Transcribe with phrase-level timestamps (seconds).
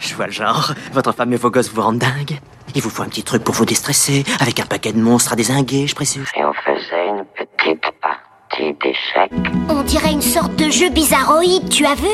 [0.00, 0.72] Je vois le genre.
[0.92, 2.40] Votre femme et vos gosses vous rendent dingue.
[2.74, 5.36] Il vous faut un petit truc pour vous déstresser, avec un paquet de monstres à
[5.36, 6.24] désinguer, je précise.
[6.36, 9.32] Et on faisait une petite partie d'échecs.
[9.68, 12.08] On dirait une sorte de jeu bizarroïde, tu as vu?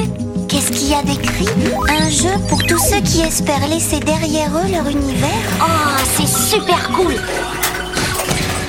[0.49, 1.49] Qu'est-ce qu'il y a d'écrit?
[1.89, 5.29] Un jeu pour tous ceux qui espèrent laisser derrière eux leur univers
[5.61, 7.15] Oh, c'est super cool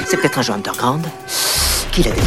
[0.05, 1.05] C'est peut-être un jeu underground.
[1.91, 2.21] Qui l'a dit?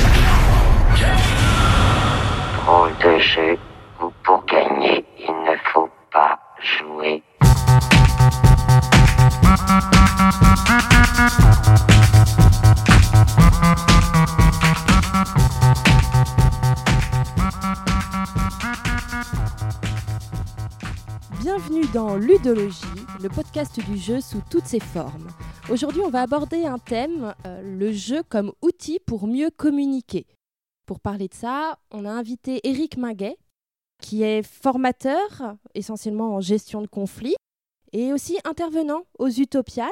[22.21, 22.85] Ludologie,
[23.23, 25.29] le podcast du jeu sous toutes ses formes.
[25.71, 30.27] Aujourd'hui, on va aborder un thème, euh, le jeu comme outil pour mieux communiquer.
[30.85, 33.39] Pour parler de ça, on a invité Eric Minguet,
[34.03, 37.37] qui est formateur essentiellement en gestion de conflits
[37.93, 39.89] et aussi intervenant aux Utopiales.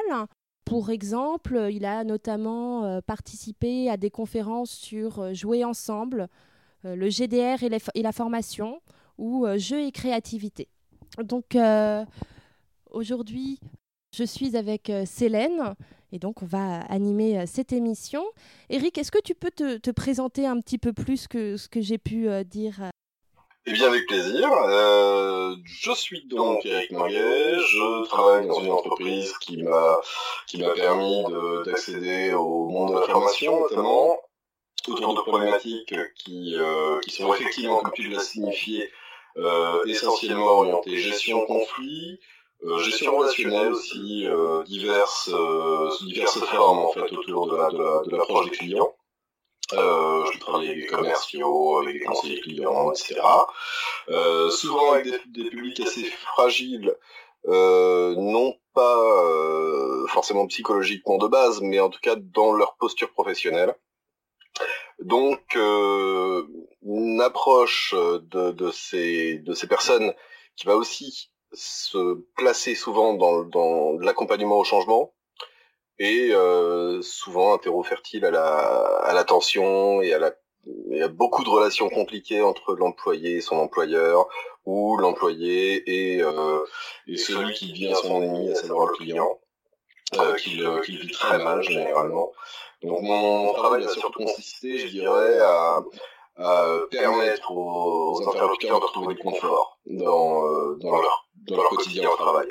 [0.65, 6.27] Pour exemple, il a notamment euh, participé à des conférences sur euh, jouer ensemble,
[6.83, 8.81] le GDR et, la formation,
[9.17, 10.69] ou jeu et créativité.
[11.17, 12.05] Donc euh,
[12.91, 13.59] aujourd'hui,
[14.15, 15.75] je suis avec euh, Célène
[16.11, 18.23] et donc on va animer euh, cette émission.
[18.69, 21.81] Eric, est-ce que tu peux te, te présenter un petit peu plus que ce que
[21.81, 22.91] j'ai pu dire
[23.65, 24.49] Eh bien, avec plaisir.
[25.65, 27.57] Je suis donc Eric Manguet.
[27.59, 29.97] Je travaille dans une entreprise qui m'a
[30.47, 34.17] qui m'a permis de- d'accéder au monde de la formation, notamment
[34.87, 36.55] autour de problématiques qui
[37.03, 38.89] qui sont effectivement, comme tu l'as signifié,
[39.85, 42.19] essentiellement orientées gestion conflit,
[42.65, 47.69] euh, gestion relationnelle aussi, euh, diverses euh, sous diverses formes en fait autour de la
[47.69, 48.93] de la- de des clients.
[49.73, 53.21] Euh, je travaille avec des commerciaux, avec des conseillers clients, etc.
[54.09, 56.95] Euh, souvent avec des, des publics assez fragiles,
[57.47, 63.11] euh, non pas euh, forcément psychologiquement de base, mais en tout cas dans leur posture
[63.11, 63.75] professionnelle.
[65.01, 66.45] Donc, euh,
[66.83, 70.13] une approche de, de, ces, de ces personnes
[70.55, 75.13] qui va aussi se placer souvent dans, dans l'accompagnement au changement
[75.97, 78.57] et euh, souvent un terreau fertile à la,
[79.03, 80.31] à l'attention et à la
[80.65, 84.27] il y a beaucoup de relations compliquées entre l'employé et son employeur,
[84.65, 86.63] ou l'employé et, euh,
[87.07, 89.39] et celui qui devient son ennemi, à savoir le client,
[90.15, 92.31] euh, qu'il euh, qu'il vit très mal généralement.
[92.83, 95.83] Donc mon travail a surtout consisté, je dirais, à,
[96.37, 101.69] à permettre aux, aux interlocuteurs de retrouver du confort dans, euh, dans, leur, dans leur
[101.69, 102.47] quotidien au travail.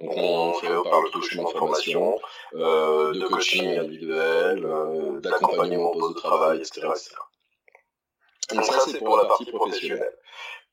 [0.00, 2.18] Donc on fait par le touchement de formation,
[2.54, 6.86] euh, de coaching individuel, euh, d'accompagnement au poste de travail, etc.
[6.90, 7.14] etc.
[8.54, 10.14] Donc ça, c'est pour la partie professionnelle.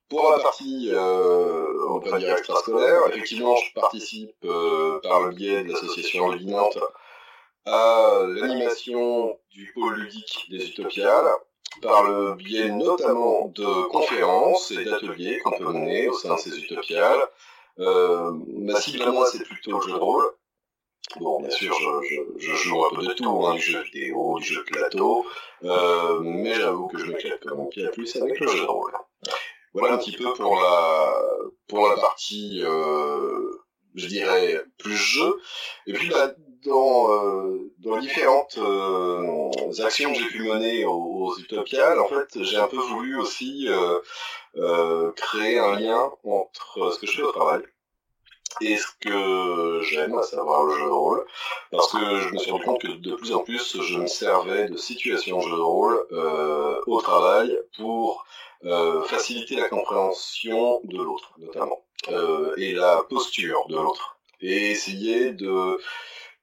[0.10, 5.64] Pour la partie, euh, on va dire extrascolaire, effectivement, je participe euh, par le biais
[5.66, 6.80] de l'association Linante
[7.68, 11.30] à l'animation du pôle ludique des Utopiales,
[11.82, 16.58] par le biais notamment de conférences et d'ateliers qu'on peut mener au sein de ces
[16.58, 17.22] Utopiales.
[17.80, 20.26] Euh, ma cible à moi, c'est plutôt le jeu de rôle.
[21.20, 24.40] Bon, bien sûr, je, je, je joue un peu de tout, hein, du jeu vidéo,
[24.40, 25.26] du jeu de plateau,
[25.64, 28.92] euh, mais j'avoue que je m'éclate un pied à plus avec le jeu de rôle.
[29.74, 31.14] Voilà un petit peu pour la,
[31.68, 33.52] pour la partie, euh,
[33.96, 35.40] je dirais, plus jeu.
[35.86, 36.34] Et puis, bah,
[36.66, 39.50] dans, euh, dans différentes euh,
[39.84, 43.68] actions que j'ai pu mener aux, aux Utopiales, en fait, j'ai un peu voulu aussi
[43.68, 44.00] euh,
[44.58, 47.62] euh, créer un lien entre ce que je fais au travail
[48.62, 51.26] et ce que j'aime, à savoir le jeu de rôle,
[51.70, 54.68] parce que je me suis rendu compte que de plus en plus, je me servais
[54.68, 58.26] de situations jeu de rôle euh, au travail pour
[58.66, 61.84] euh, faciliter la compréhension de l'autre, notamment,
[62.58, 65.78] et la posture de l'autre, et essayer de,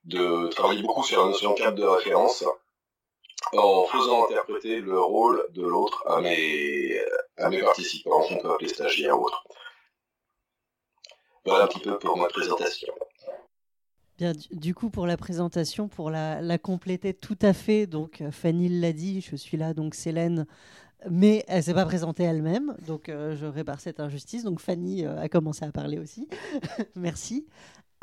[0.05, 2.45] de travailler beaucoup sur la notion cadre de référence,
[3.53, 6.99] en faisant interpréter le rôle de l'autre à mes,
[7.37, 9.45] à mes participants, qu'on peut appeler stagiaires ou autres.
[11.45, 12.93] Voilà un petit peu pour ma présentation.
[14.17, 18.31] Bien, du, coup, pour la présentation, pour la, la compléter tout à fait, donc euh,
[18.31, 20.47] Fanny l'a dit, je suis là, donc Célène,
[21.11, 24.45] mais elle s'est pas présentée elle-même, donc euh, je répare cette injustice.
[24.45, 26.29] Donc Fanny euh, a commencé à parler aussi.
[26.95, 27.47] Merci.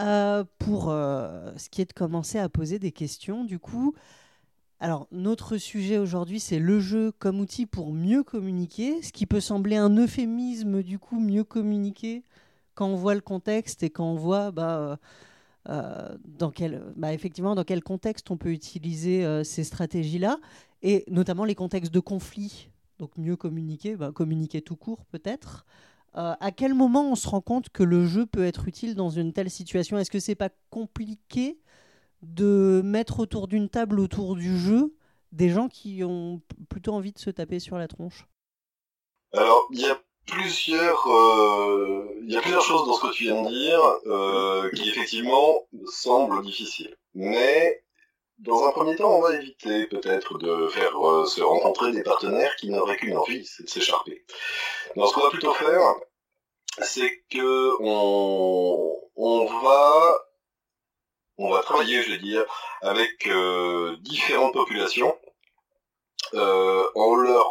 [0.02, 3.94] Euh, pour euh, ce qui est de commencer à poser des questions, du coup,
[4.80, 9.40] alors notre sujet aujourd'hui, c'est le jeu comme outil pour mieux communiquer, ce qui peut
[9.40, 12.24] sembler un euphémisme, du coup, mieux communiquer
[12.74, 14.98] quand on voit le contexte et quand on voit bah,
[15.70, 20.40] euh, dans quel, bah, effectivement, dans quel contexte on peut utiliser ces stratégies-là,
[20.82, 22.70] et notamment les contextes de conflit.
[22.98, 25.66] Donc mieux communiquer, bah, communiquer tout court peut-être.
[26.18, 29.10] Euh, à quel moment on se rend compte que le jeu peut être utile dans
[29.10, 29.98] une telle situation?
[29.98, 31.60] Est-ce que c'est pas compliqué
[32.22, 34.94] de mettre autour d'une table, autour du jeu,
[35.32, 38.28] des gens qui ont plutôt envie de se taper sur la tronche?
[39.34, 39.98] Alors, il y a
[40.28, 44.90] plusieurs, euh, y a plusieurs choses dans ce que tu viens de dire euh, qui
[44.90, 46.96] effectivement semblent difficiles.
[47.16, 47.84] Mais
[48.42, 52.56] dans un premier temps, on va éviter peut-être de faire euh, se rencontrer des partenaires
[52.58, 54.26] qui n'auraient qu'une envie, c'est de s'écharper.
[54.96, 55.80] Donc ce qu'on va plutôt faire,
[56.80, 60.18] c'est que on, on va
[61.38, 62.46] on va travailler, je vais dire,
[62.82, 65.18] avec euh, différentes populations
[66.34, 67.50] euh, en leur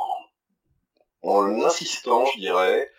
[1.23, 2.91] en insistant, je dirais,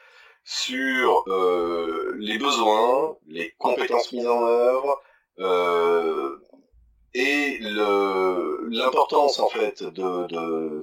[0.44, 5.02] sur euh, les besoins, les compétences mises en œuvre
[5.40, 6.38] euh,
[7.14, 10.82] et l'importance en fait de, de,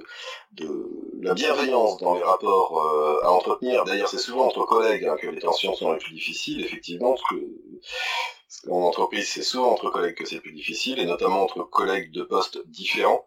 [0.53, 0.89] de,
[1.21, 3.83] la bienveillance dans les rapports euh, à entretenir.
[3.85, 7.23] D'ailleurs, c'est souvent entre collègues hein, que les tensions sont les plus difficiles, effectivement, parce
[7.29, 12.11] que en entreprise, c'est souvent entre collègues que c'est plus difficile, et notamment entre collègues
[12.11, 13.25] de postes différents.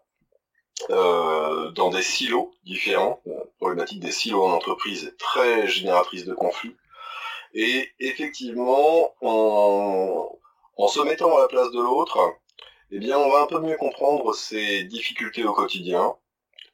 [0.89, 3.21] Euh, dans des silos différents.
[3.25, 6.75] La problématique des silos en entreprise est très génératrice de conflits.
[7.53, 10.27] Et effectivement, en,
[10.75, 12.17] en se mettant à la place de l'autre,
[12.95, 16.15] eh bien, on va un peu mieux comprendre ses difficultés au quotidien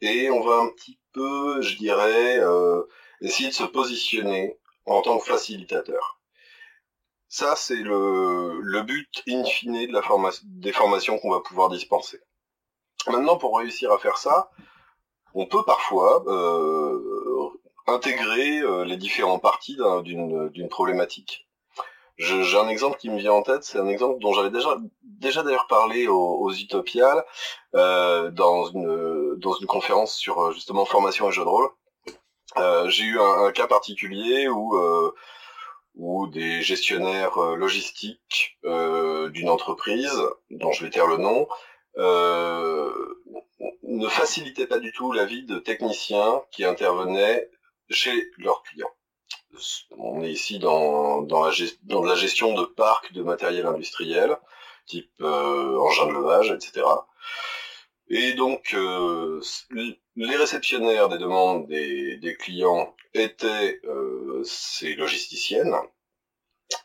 [0.01, 2.83] et on va un petit peu, je dirais, euh,
[3.21, 6.19] essayer de se positionner en tant que facilitateur.
[7.30, 10.01] Ça, c'est le, but in fine de la
[10.44, 12.19] des formations qu'on va pouvoir dispenser.
[13.07, 14.51] Maintenant, pour réussir à faire ça,
[15.33, 17.50] on peut parfois euh,
[17.88, 21.49] intégrer euh, les différents parties d'une problématique.
[22.19, 25.42] J'ai un exemple qui me vient en tête, c'est un exemple dont j'avais déjà déjà
[25.42, 27.24] d'ailleurs parlé aux, aux Utopiales
[27.75, 31.69] euh, dans une dans une conférence sur euh, justement formation et jeu de rôle.
[32.57, 35.13] Euh, J'ai eu un, un, cas particulier où euh,
[35.95, 38.57] où des gestionnaires euh, logistiques
[39.33, 40.21] d'une entreprise
[40.51, 41.48] dont je vais taire le nom
[41.98, 42.94] euh,
[43.83, 47.50] ne facilitait pas du tout la vie de techniciens qui intervenaient
[47.89, 48.92] chez leurs clients.
[49.98, 51.52] On est ici dans, dans, la,
[52.16, 54.38] gestion de parcs de matériel industriel,
[54.86, 56.86] type euh, engin de levage, etc.
[58.10, 59.42] Et donc, euh,
[60.16, 65.76] les réceptionnaires des demandes des, clients étaient euh, ces logisticiennes,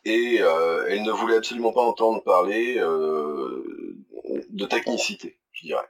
[0.03, 5.89] et euh, elles ne voulaient absolument pas entendre parler de technicité, je dirais.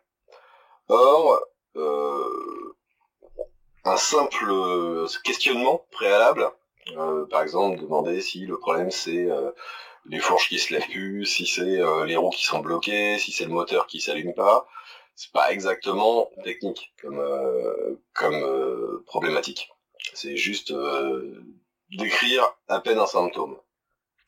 [0.88, 1.42] Or,
[3.86, 6.50] un simple questionnement préalable,
[6.98, 9.52] euh, par exemple demander si le problème c'est euh,
[10.08, 13.32] les fourches qui se lèvent plus, si c'est euh, les roues qui sont bloquées, si
[13.32, 14.68] c'est le moteur qui s'allume pas,
[15.16, 19.70] c'est pas exactement technique comme euh, comme euh, problématique.
[20.14, 20.74] C'est juste
[21.90, 23.58] décrire à peine un symptôme.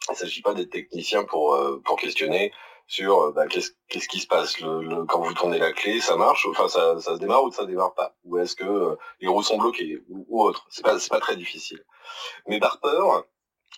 [0.10, 2.52] Il ne s'agit pas d'être technicien pour pour questionner
[2.88, 4.56] sur euh, bah, qu'est-ce qui se passe?
[4.56, 7.94] Quand vous tournez la clé, ça marche, enfin ça, ça se démarre ou ça démarre
[7.94, 10.66] pas, ou est-ce que euh, les roues sont bloquées ou, autre?
[10.70, 11.84] C'est pas pas très difficile.
[12.48, 13.26] Mais par peur,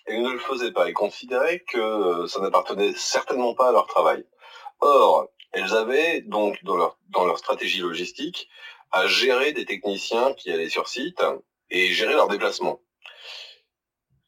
[0.08, 0.88] ils ne le faisaient pas.
[0.88, 4.24] Ils considéraient que euh, ça n'appartenait certainement pas à leur travail.
[4.80, 8.48] Or, elles avaient donc dans leur stratégie logistique
[8.92, 11.22] à gérer des techniciens qui allaient sur site
[11.70, 12.80] et gérer leurs déplacements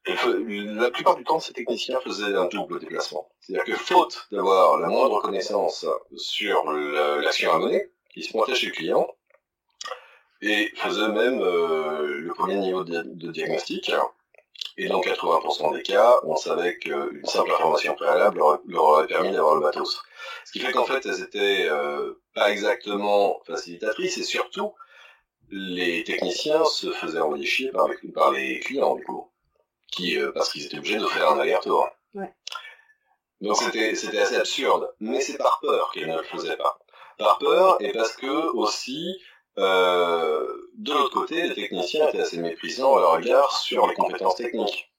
[0.07, 3.29] la plupart du temps, ces techniciens faisaient un double déplacement.
[3.41, 8.67] C'est-à-dire que faute d'avoir la moindre connaissance sur l'action à mener, ils se pointaient chez
[8.67, 9.07] le client
[10.41, 13.93] et faisaient même euh, le premier niveau de, diagnostic.
[14.77, 19.55] Et dans 80% des cas, on savait qu'une simple information préalable leur, aurait permis d'avoir
[19.55, 20.03] le matos.
[20.45, 24.73] Ce qui fait qu'en fait, elles étaient euh, pas exactement facilitatrices et surtout,
[25.51, 27.71] les techniciens se faisaient envoyer chier
[28.15, 29.32] par les clients du coup
[29.93, 31.89] qui, euh, parce qu'ils étaient obligés de faire un aller-retour.
[32.15, 32.35] Ouais.
[33.41, 36.79] Donc c'était, assez absurde, mais c'est par peur qu'ils ne le faisaient pas.
[37.19, 39.21] Par peur et parce que aussi,
[39.59, 40.47] euh,
[40.77, 44.93] de l'autre côté, les techniciens étaient assez méprisants à leur égard sur les compétences techniques.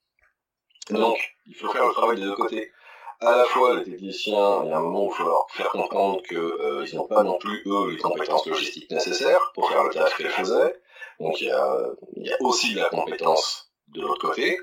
[0.89, 2.71] Donc, il faut faire le travail des deux côtés.
[3.21, 5.69] À la fois, les techniciens, il y a un moment où il faut leur faire
[5.69, 9.91] comprendre qu'ils euh, n'ont pas non plus, eux, les compétences logistiques nécessaires pour faire le
[9.91, 10.75] taf qu'ils faisaient.
[11.21, 11.77] Donc, il y a,
[12.17, 14.57] il y a aussi de la compétence de l'autre côté,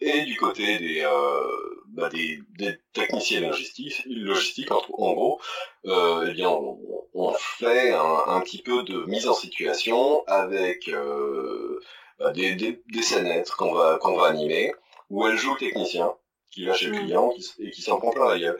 [0.00, 5.40] et du côté des, euh, bah des, des, techniciens logistiques, logistiques en, gros,
[5.86, 6.78] euh, eh bien, on,
[7.14, 11.80] on fait un, un, petit peu de mise en situation avec euh,
[12.18, 14.72] bah des, des, des scénettes qu'on va, qu'on va animer,
[15.10, 16.14] où elle joue le technicien,
[16.50, 18.58] qui va chez le client et qui s'en prend plein la gueule.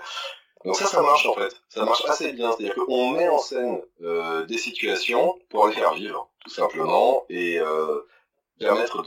[0.64, 1.54] Donc ça, ça marche en fait.
[1.68, 2.50] Ça marche assez bien.
[2.52, 7.60] C'est-à-dire qu'on met en scène euh, des situations pour les faire vivre, tout simplement, et
[7.60, 8.00] euh,
[8.58, 9.02] permettre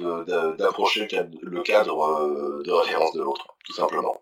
[0.57, 1.07] d'approcher
[1.41, 4.15] le cadre de référence de l'autre, tout simplement.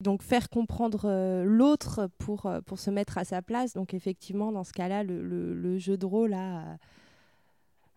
[0.00, 3.74] Donc faire comprendre l'autre pour, pour se mettre à sa place.
[3.74, 6.78] Donc effectivement, dans ce cas-là, le, le, jeu de rôle a,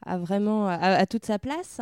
[0.06, 1.80] a vraiment a, toute sa place.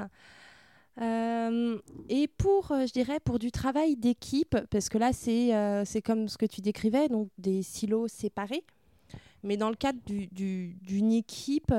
[1.00, 5.52] et pour, je dirais, pour du travail d'équipe, parce que là, c'est
[5.86, 8.64] c'est comme ce que tu décrivais, donc des silos séparés.
[9.44, 11.74] Mais dans le cadre d'une équipe,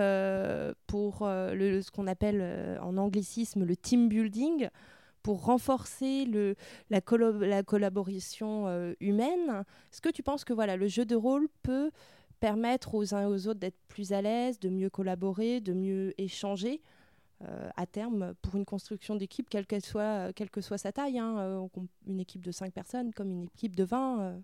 [0.86, 4.68] pour le, ce qu'on appelle en anglicisme le team building,
[5.22, 6.26] pour renforcer
[6.90, 9.64] la, la collaboration euh, humaine.
[9.92, 11.90] Est-ce que tu penses que voilà, le jeu de rôle peut
[12.40, 16.12] permettre aux uns et aux autres d'être plus à l'aise, de mieux collaborer, de mieux
[16.18, 16.82] échanger
[17.42, 21.66] euh, à terme pour une construction d'équipe, quelle, qu'elle que soit sa taille, hein, euh,
[22.06, 24.42] une équipe de 5 personnes comme une équipe de 20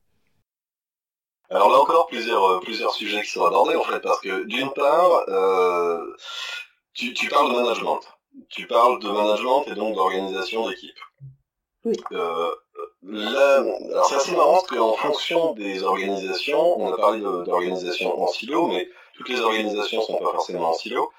[1.51, 5.25] Alors là encore, plusieurs, plusieurs sujets qui sont abordés en fait, parce que d'une part,
[6.93, 8.01] tu, tu parles de management
[8.49, 10.99] tu parles de management et donc d'organisation d'équipe.
[11.85, 11.97] Oui.
[12.13, 12.51] Euh,
[13.03, 13.65] là,
[14.09, 18.89] c'est assez marrant parce qu'en fonction des organisations, on a parlé d'organisation en silo, mais
[19.17, 21.11] toutes les organisations sont pas forcément en silo.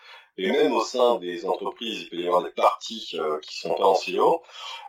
[0.41, 3.73] Et même au sein des entreprises, il peut y avoir des parties euh, qui sont
[3.73, 4.41] pas en silo.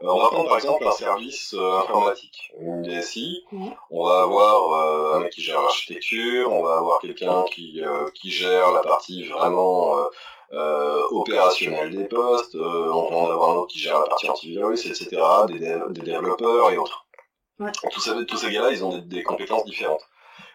[0.02, 3.44] Euh, on va prendre par exemple un service euh, informatique, une DSI.
[3.90, 7.82] On va avoir un mec qui gère l'architecture, on va avoir quelqu'un qui,
[8.14, 9.96] qui gère la partie vraiment
[10.52, 14.28] euh, opérationnel des postes, euh, on peut en avoir un autre qui gère la partie
[14.28, 15.58] antivirus, etc., des,
[15.90, 17.06] des développeurs et autres.
[17.60, 17.70] Ouais.
[17.92, 20.02] Tous, ces, tous ces gars-là, ils ont des, compétences différentes.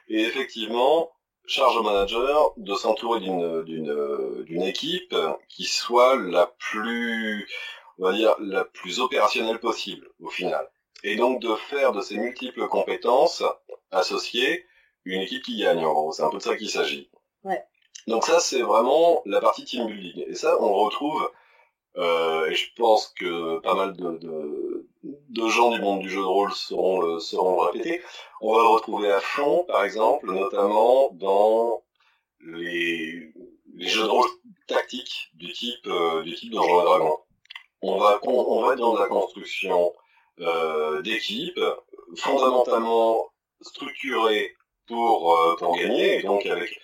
[0.10, 1.12] Et effectivement,
[1.48, 5.16] charge au manager de s'entourer d'une, d'une, d'une équipe
[5.50, 7.48] qui soit la plus,
[8.00, 10.70] on va dire, la plus opérationnelle possible, au final.
[11.04, 13.44] Et donc de faire de ces multiples compétences
[13.92, 14.66] associées
[15.06, 16.12] une équipe qui gagne, en gros.
[16.12, 17.10] C'est un peu de ça qu'il s'agit.
[17.44, 17.64] Ouais.
[18.08, 20.26] Donc ça, c'est vraiment la partie team building.
[20.28, 21.30] Et ça, on retrouve,
[21.98, 24.75] euh, et je pense que pas mal de, de,
[25.36, 27.60] de, gens du monde du jeu de rôle seront le, seront.
[28.42, 31.84] On va le retrouver à fond, par exemple, notamment dans
[32.42, 33.32] les,
[33.76, 34.28] les jeux de rôle
[34.68, 37.20] tactiques du type euh, du type Dragons.
[37.82, 39.94] On va, on va être dans la construction
[40.40, 41.60] euh, d'équipes,
[42.18, 43.30] fondamentalement
[43.62, 44.56] structurées
[44.88, 46.80] pour, euh, pour gagner, et donc avec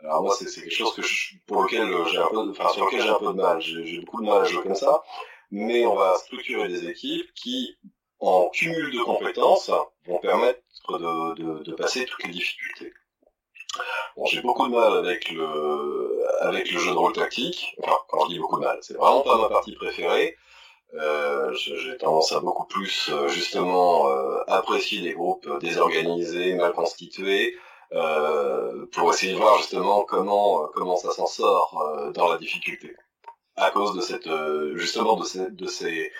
[0.00, 1.02] alors moi, c'est quelque chose que
[1.46, 3.60] pour lequel j'ai un peu, enfin sur lequel j'ai un peu de mal.
[3.60, 5.02] J'ai beaucoup de mal à jouer comme ça,
[5.54, 7.78] mais on va structurer des équipes qui,
[8.18, 9.70] en cumul de compétences,
[10.06, 12.92] vont permettre de, de, de passer toutes les difficultés.
[14.16, 17.76] Bon, j'ai beaucoup de mal avec le avec le jeu de rôle tactique.
[17.80, 20.36] Enfin, quand je dis beaucoup de mal, c'est vraiment pas ma partie préférée.
[20.94, 27.56] Euh, j'ai tendance à beaucoup plus euh, justement euh, apprécier des groupes désorganisés, mal constitués,
[27.92, 32.96] euh, pour essayer de voir justement comment comment ça s'en sort euh, dans la difficulté
[33.56, 36.12] à cause de cette euh, justement de ces,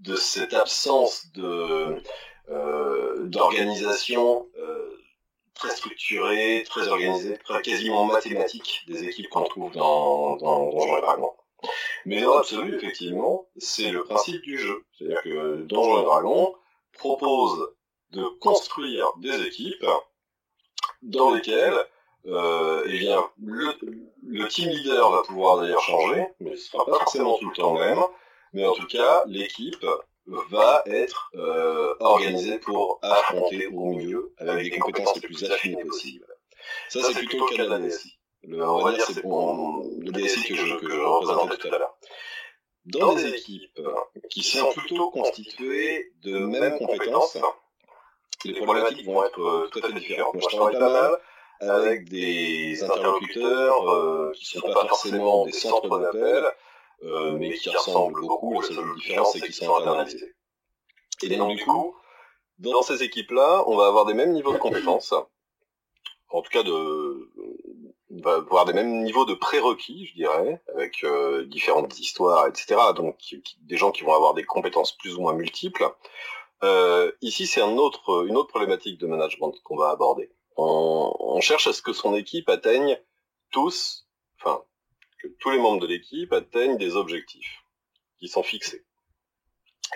[0.00, 2.02] de cette absence de
[3.22, 4.46] d'organisation
[5.54, 11.32] très structurée, très organisée, quasiment mathématique des équipes qu'on trouve dans, dans Donjons et Dragons.
[12.04, 14.84] Mais dans l'absolu, effectivement, c'est le principe du jeu.
[14.92, 16.54] C'est-à-dire que Donjons et Dragons
[16.92, 17.68] propose
[18.10, 19.86] de construire des équipes
[21.02, 21.74] dans lesquels
[22.26, 23.74] euh, eh bien, le,
[24.26, 27.74] le, team leader va pouvoir d'ailleurs changer, mais ce sera pas forcément tout le temps
[27.74, 28.00] même,
[28.52, 29.84] mais en tout cas, l'équipe
[30.26, 36.26] va être euh, organisée pour affronter au mieux avec des compétences les plus affinées possibles.
[36.88, 38.18] Ça, c'est plutôt le cas de la DSI.
[38.44, 41.78] Le, on va dire c'est pour le DSI que je, que je représentais tout à
[41.78, 41.96] l'heure.
[42.86, 43.80] Dans des équipes
[44.30, 47.38] qui sont plutôt constituées de mêmes compétences,
[48.44, 50.34] les problématiques vont être euh, tout à fait différentes.
[50.34, 51.18] Moi, je pas mal
[51.60, 56.44] avec des interlocuteurs euh, qui sont pas forcément des centres d'appel,
[57.04, 58.60] euh, mais qui ressemblent beaucoup.
[58.60, 60.34] La seule différence, c'est qu'ils sont internalisés.
[61.22, 61.94] Et donc, du coup,
[62.58, 65.14] dans ces équipes-là, on va avoir des mêmes niveaux de compétences,
[66.30, 67.30] en tout cas de,
[68.10, 72.76] on va avoir des mêmes niveaux de prérequis, je dirais, avec euh, différentes histoires, etc.
[72.94, 73.16] Donc
[73.62, 75.88] des gens qui vont avoir des compétences plus ou moins multiples.
[76.62, 80.30] Euh, ici, c'est un autre, une autre problématique de management qu'on va aborder.
[80.56, 82.98] On, cherche à ce que son équipe atteigne
[83.50, 84.06] tous,
[84.38, 84.62] enfin,
[85.18, 87.64] que tous les membres de l'équipe atteignent des objectifs
[88.18, 88.84] qui sont fixés.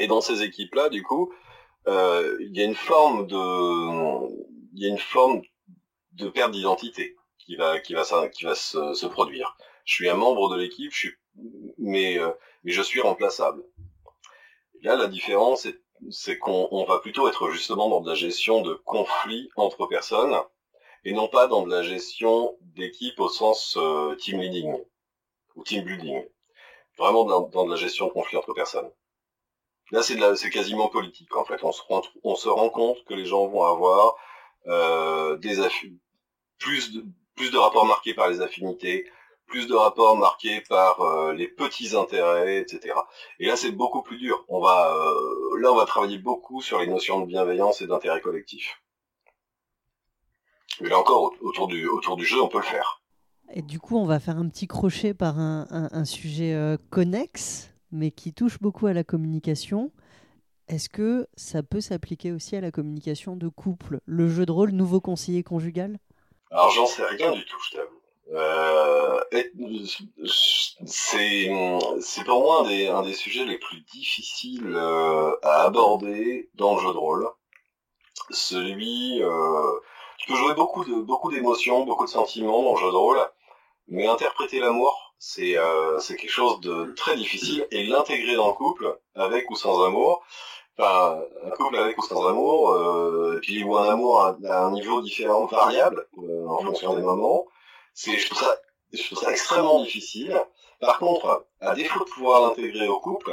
[0.01, 1.33] Et dans ces équipes-là, du coup,
[1.87, 3.37] euh, il y a une forme de,
[4.75, 5.43] il y a une forme
[6.13, 9.57] de perte d'identité qui va, qui va, qui va se, produire.
[9.85, 10.93] Je suis un membre de l'équipe,
[11.79, 12.31] mais, euh,
[12.65, 13.65] mais je suis remplaçable.
[14.83, 15.81] Là, la différence est
[16.11, 20.37] c'est qu'on va plutôt être justement dans de la gestion de conflits entre personnes
[21.05, 24.77] et non pas dans de la gestion d'équipe au sens euh, team leading
[25.55, 26.25] ou team building.
[26.97, 28.91] vraiment dans, de la gestion de conflits entre personnes.
[29.91, 31.63] Là, c'est de c'est quasiment politique en fait.
[31.65, 34.17] On se rend, compte que les gens vont avoir
[34.67, 35.57] euh, des
[36.59, 37.05] plus de,
[37.37, 39.11] plus de rapports marqués par les affinités,
[39.49, 42.95] plus de rapports marqués par euh, les petits intérêts, etc.
[43.41, 44.45] Et là, c'est beaucoup plus dur.
[44.49, 48.21] On va, euh, là, on va travailler beaucoup sur les notions de bienveillance et d'intérêt
[48.21, 48.81] collectif.
[50.81, 53.03] Mais là encore, au- autour du, autour du jeu, on peut le faire.
[53.55, 56.77] Et du coup, on va faire un petit crochet par un, un- un sujet euh,
[56.91, 59.91] connexe, mais qui touche beaucoup à la communication.
[60.69, 64.01] Est-ce que ça peut s'appliquer aussi à la communication de couple?
[64.05, 65.99] Le jeu de rôle, nouveau conseiller conjugal?
[66.51, 67.98] Alors, j'en sais rien du tout, je t'avoue.
[68.31, 69.21] Euh,
[70.87, 76.75] c'est pour moi un des, un des sujets les plus difficiles euh, à aborder dans
[76.75, 77.29] le jeu de rôle.
[78.31, 79.81] Celui, euh,
[80.19, 83.21] tu peux jouer beaucoup de beaucoup d'émotions, beaucoup de sentiments dans le jeu de rôle,
[83.89, 88.53] mais interpréter l'amour, c'est euh, c'est quelque chose de très difficile et l'intégrer dans le
[88.55, 90.23] couple, avec ou sans amour.
[90.79, 94.65] Enfin, un couple avec ou sans amour, euh, et puis ou un amour à, à
[94.65, 97.47] un niveau différent, variable, euh, en fonction des moments.
[98.01, 98.53] C'est, je trouve ça,
[98.93, 100.33] je trouve ça extrêmement difficile.
[100.81, 103.33] Par contre, à défaut de pouvoir l'intégrer au couple,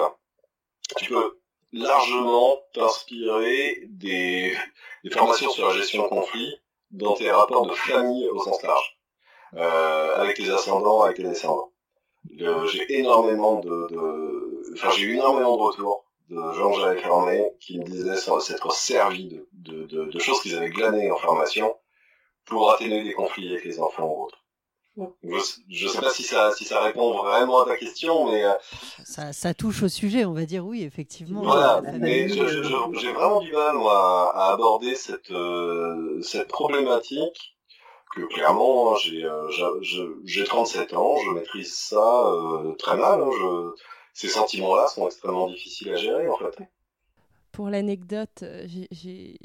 [0.97, 1.39] tu peux
[1.71, 4.55] largement t'inspirer des,
[5.03, 6.55] des formations sur la gestion de conflits
[6.91, 8.97] dans tes rapports de famille au sens large,
[9.55, 11.71] euh, avec tes ascendants, avec tes descendants.
[12.31, 17.01] Le- j'ai énormément de, de, enfin j'ai eu énormément de retours de gens que j'avais
[17.01, 21.17] formés qui me disaient s'être servis de, de, de, de choses qu'ils avaient glanées en
[21.17, 21.75] formation
[22.45, 24.44] pour atténuer des conflits avec les enfants ou autres.
[24.97, 25.37] Je,
[25.69, 28.53] je sais pas si ça, si ça répond vraiment à ta question, mais euh,
[29.03, 31.41] ça, ça touche au sujet, on va dire oui, effectivement.
[31.43, 31.81] voilà.
[31.83, 36.21] Mais famille, je- je- je- j'ai vraiment du mal moi à, à aborder cette euh,
[36.21, 37.57] cette problématique
[38.15, 42.95] que clairement hein, j'ai euh, j'a- je- j'ai 37 ans, je maîtrise ça euh, très
[42.95, 43.21] mal.
[43.21, 43.71] hein, je,
[44.13, 46.57] ces sentiments-là sont extrêmement difficiles à gérer en fait.
[47.55, 49.39] Pour l'anecdote, euh, j'ai-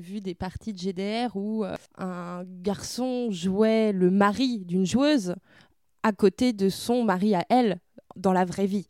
[0.00, 5.34] vu des parties de GDR où euh, un garçon jouait le mari d'une joueuse
[6.02, 7.78] à côté de son mari à elle
[8.16, 8.88] dans la vraie vie,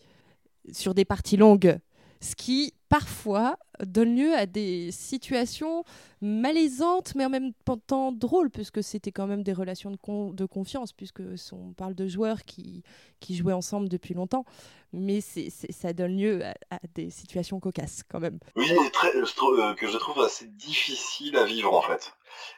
[0.71, 1.77] sur des parties longues.
[2.21, 5.85] Ce qui, parfois, donne lieu à des situations
[6.21, 7.53] malaisantes, mais en même
[7.87, 11.95] temps drôles, puisque c'était quand même des relations de, con- de confiance, puisque on parle
[11.95, 12.83] de joueurs qui,
[13.31, 14.45] jouaient ensemble depuis longtemps.
[14.93, 18.39] Mais ça donne lieu à, des situations cocasses, quand même.
[18.57, 22.13] Oui, très, euh, que je trouve assez difficile à vivre en fait.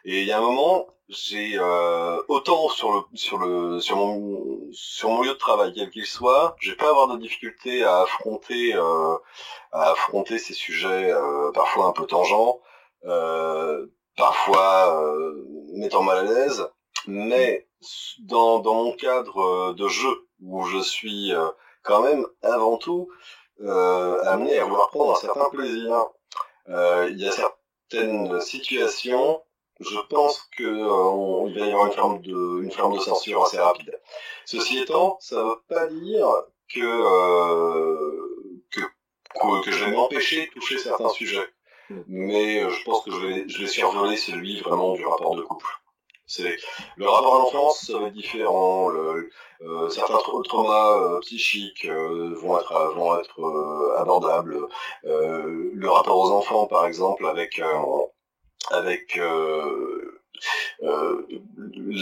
[0.05, 5.91] Et il y a un moment, j'ai euh, autant sur mon lieu de travail quel
[5.91, 9.17] qu'il soit, je vais pas avoir de difficulté à affronter euh,
[9.73, 12.61] à affronter ces sujets euh, parfois un peu tangents,
[13.05, 16.69] euh, parfois euh, mettant mal à l'aise,
[17.07, 17.69] mais
[18.21, 21.49] dans dans mon cadre euh, de jeu où je suis euh,
[21.83, 23.09] quand même avant tout
[23.61, 26.07] amené à vouloir prendre un certain plaisir.
[26.69, 29.43] Il y a certaines situations,
[29.81, 33.01] je pense que euh, on- il va y avoir une forme de, une forme de
[33.01, 33.99] censure assez rapide.
[34.47, 36.27] Ceci étant, ça ne veut pas dire
[36.75, 36.81] que,
[39.35, 41.47] que, que, que je vais m'empêcher de toucher certains sujets.
[42.09, 45.43] Mais euh, je pense que je vais, je vais survoler celui vraiment du rapport de
[45.43, 45.67] couple.
[46.27, 46.57] C'est
[46.97, 48.89] le rapport à l'enfance, ça va être différent.
[48.89, 49.29] Le,
[49.61, 54.67] euh, certains tra- traumas euh, psychiques euh, vont être euh, vont être euh, abordables.
[55.05, 57.79] Euh, le rapport aux enfants, par exemple, avec euh,
[58.71, 60.19] avec euh,
[60.83, 61.27] euh,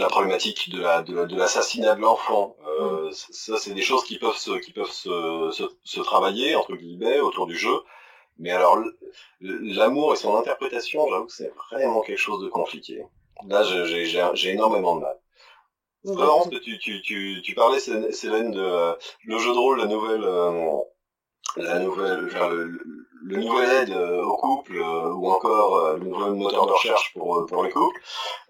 [0.01, 2.57] la problématique de la- de l'assassinat de l'enfant.
[2.80, 6.76] Euh, Ça, c'est des choses qui peuvent se qui peuvent se, se, se travailler entre
[6.76, 7.76] guillemets autour du jeu.
[8.38, 8.78] Mais alors,
[9.40, 13.04] l'amour et son interprétation, j'avoue que c'est vraiment quelque chose de compliqué.
[13.48, 13.62] Là,
[14.35, 15.18] j'ai énormément de mal.
[16.04, 19.78] C'est que tu, tu, tu, tu parlais, Cé- Célène, de euh, le jeu de rôle,
[19.80, 20.78] la nouvelle, euh,
[21.56, 22.80] la nouvelle, le,
[23.24, 27.12] le nouvel aide euh, au couple euh, ou encore euh, le nouvel moteur de recherche
[27.14, 28.00] pour euh, pour les couples.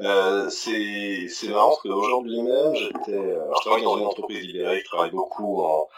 [0.01, 4.79] Euh, c'est c'est marrant parce qu'aujourd'hui même, j'étais, euh, je travaille dans une entreprise libérée
[4.83, 5.89] qui travaille beaucoup en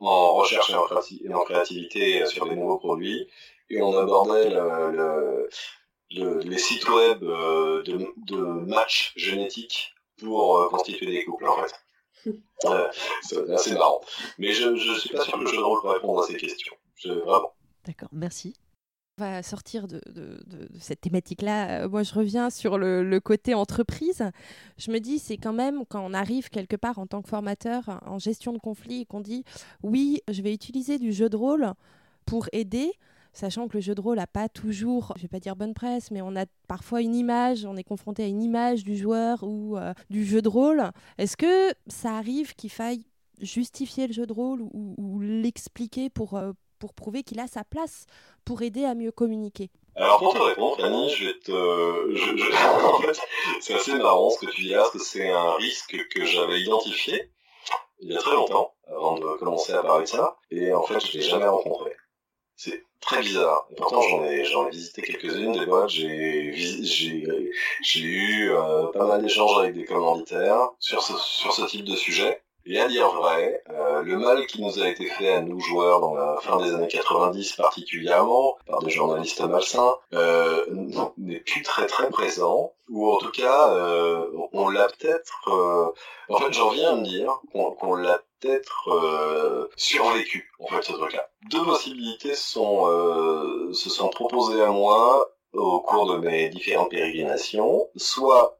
[0.00, 3.28] en recherche et en, créativité sur des nouveaux produits
[3.70, 5.48] et on abordait le, le,
[6.12, 11.83] le- les sites web de, de matchs génétiques pour constituer des couples en fait.
[13.22, 14.00] C'est marrant.
[14.38, 16.74] Mais je, je suis pas sûr que le jeu de rôle répondre à ces questions.
[17.04, 17.52] Vraiment.
[17.86, 18.54] D'accord, merci.
[19.18, 20.00] On va sortir de
[20.80, 21.84] cette thématique-là.
[21.84, 24.28] Euh, moi, je reviens sur le, le côté entreprise.
[24.76, 28.00] Je me dis, c'est quand même quand on arrive quelque part en tant que formateur
[28.06, 29.44] en gestion de conflit et qu'on dit,
[29.84, 31.74] oui, je vais utiliser du jeu de rôle
[32.26, 32.90] pour aider,
[33.34, 36.10] sachant que le jeu de rôle n'a pas toujours, je vais pas dire bonne presse,
[36.10, 39.76] mais on a parfois une image, on est confronté à une image du joueur ou
[39.76, 40.82] euh, du jeu de rôle.
[41.18, 43.04] Est-ce que ça arrive qu'il faille
[43.40, 48.06] justifier le jeu de rôle ou, l'expliquer pour, euh, pour prouver qu'il a sa place,
[48.44, 49.70] pour aider à mieux communiquer?
[49.96, 51.52] Alors pour te répondre, Fanny, je vais te...
[51.52, 52.86] Je...
[52.96, 53.20] en fait,
[53.60, 56.60] c'est assez marrant ce que tu dis là, parce que c'est un risque que j'avais
[56.60, 57.30] identifié
[58.00, 61.00] il y a très longtemps, avant de commencer à parler de ça, et en fait
[61.00, 61.96] je l'ai jamais rencontré.
[62.56, 63.66] C'est très bizarre.
[63.70, 68.86] Et pourtant j'en ai, j'en ai visité quelques-unes des boîtes, j'ai, j'ai, j'ai eu euh,
[68.88, 72.43] pas mal d'échanges avec des commanditaires sur ce, sur ce type de sujet.
[72.66, 76.00] Et à dire vrai, euh, le mal qui nous a été fait à nous joueurs
[76.00, 80.64] dans la fin des années 90 particulièrement, par des journalistes malsains, euh,
[81.18, 85.48] n'est plus très très présent, ou en tout cas, euh, on l'a peut-être...
[85.48, 85.92] Euh,
[86.30, 90.92] en fait, j'en viens à me dire qu'on l'a peut-être euh, survécu, en fait, ce
[90.92, 91.28] truc-là.
[91.50, 92.86] Deux possibilités sont,
[93.72, 97.88] se sont proposées à moi au cours de mes différentes pérégrinations.
[97.96, 98.58] Soit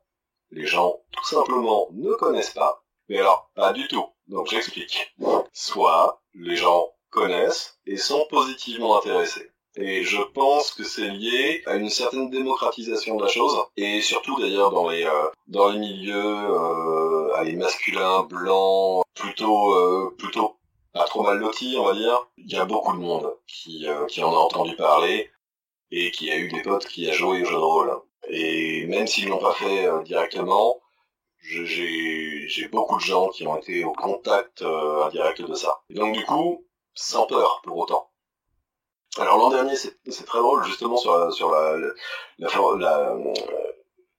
[0.51, 4.07] les gens, tout simplement, ne connaissent pas, mais alors, pas du tout.
[4.29, 5.15] Donc j'explique.
[5.53, 9.51] Soit les gens connaissent et sont positivement intéressés.
[9.77, 14.39] Et je pense que c'est lié à une certaine démocratisation de la chose, et surtout
[14.41, 20.57] d'ailleurs dans les euh, dans les milieux euh, masculins, blancs, plutôt euh, plutôt
[20.93, 22.29] pas trop mal lotis, on va dire.
[22.39, 25.31] Il y a beaucoup de monde qui euh, qui en a entendu parler
[25.91, 28.01] et qui a eu des potes qui a joué au jeu de rôle.
[28.29, 30.81] Et même s'ils l'ont pas fait directement,
[31.45, 35.83] j'ai beaucoup de gens qui ont été au contact euh, indirect de ça.
[35.91, 38.11] Et donc du coup, sans peur pour autant.
[39.19, 41.77] Alors l'an dernier, c'est très drôle justement sur la, sur la,
[42.39, 43.17] la, la,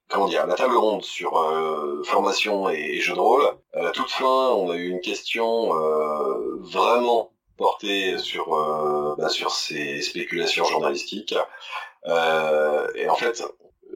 [0.08, 3.44] comment dire, la table ronde sur euh, formation et, jeux de rôle.
[3.74, 9.28] À la toute fin, on a eu une question euh, vraiment portée sur euh, bah,
[9.28, 11.34] sur ces spéculations journalistiques.
[12.06, 13.42] Euh, et en fait,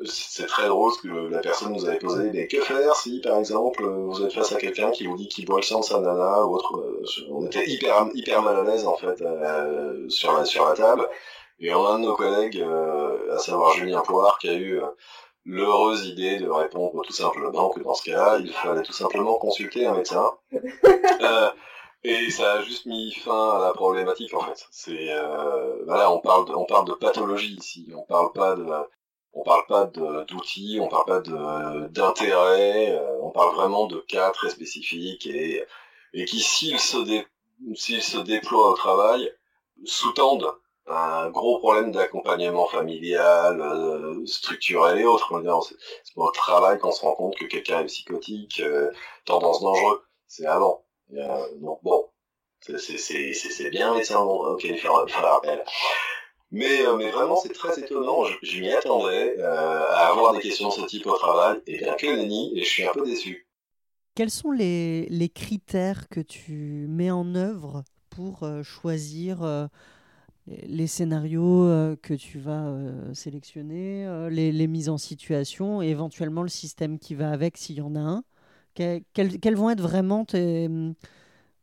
[0.05, 2.31] c'est très drôle ce que la personne nous avait posé.
[2.33, 5.45] Mais que faire si, par exemple, vous êtes face à quelqu'un qui vous dit qu'il
[5.47, 8.63] boit le sang de sa nana ou autre euh, On était hyper, hyper mal à
[8.63, 11.09] l'aise en fait euh, sur, la, sur la table.
[11.59, 14.81] Et on a un de nos collègues, euh, à savoir Julien Poire, qui a eu
[15.45, 19.87] l'heureuse idée de répondre tout simplement que dans ce cas-là, il fallait tout simplement consulter
[19.87, 20.31] un médecin.
[22.05, 24.67] et ça a juste mis fin à la problématique en fait.
[24.71, 25.11] C'est
[25.85, 28.65] voilà, on parle de, on parle de pathologie ici, on parle pas de
[29.33, 31.21] on parle pas d'outils, on parle pas
[31.89, 35.65] d'intérêt, euh, on parle vraiment de cas très spécifiques et,
[36.27, 37.27] qui, s'ils se, dé,
[37.75, 39.33] se déploient au travail,
[39.85, 40.53] sous-tendent
[40.87, 45.33] un gros problème d'accompagnement familial, euh, structurel et autres.
[46.05, 48.91] C'est au travail qu'on se rend compte que quelqu'un est psychotique, euh,
[49.25, 50.03] tendance dangereux.
[50.27, 50.85] C'est avant.
[51.57, 52.09] donc bon,
[52.61, 55.41] c'est bien, mais c'est un bon, ok, faire, faire.
[56.53, 58.25] Mais, euh, mais vraiment, c'est très étonnant.
[58.43, 61.95] Je, m'y attendais euh, à avoir des questions de ce type au travail, et bien
[61.95, 63.47] que nenni, et je suis un peu déçu.
[64.17, 69.69] Quels sont les, critères que tu mets en œuvre pour euh, choisir
[70.47, 72.75] les scénarios que tu vas
[73.15, 77.95] sélectionner, les, mises en situation, et éventuellement le système qui va avec s'il y en
[77.95, 78.25] a un?
[78.75, 80.27] Que, quelles, vont être vraiment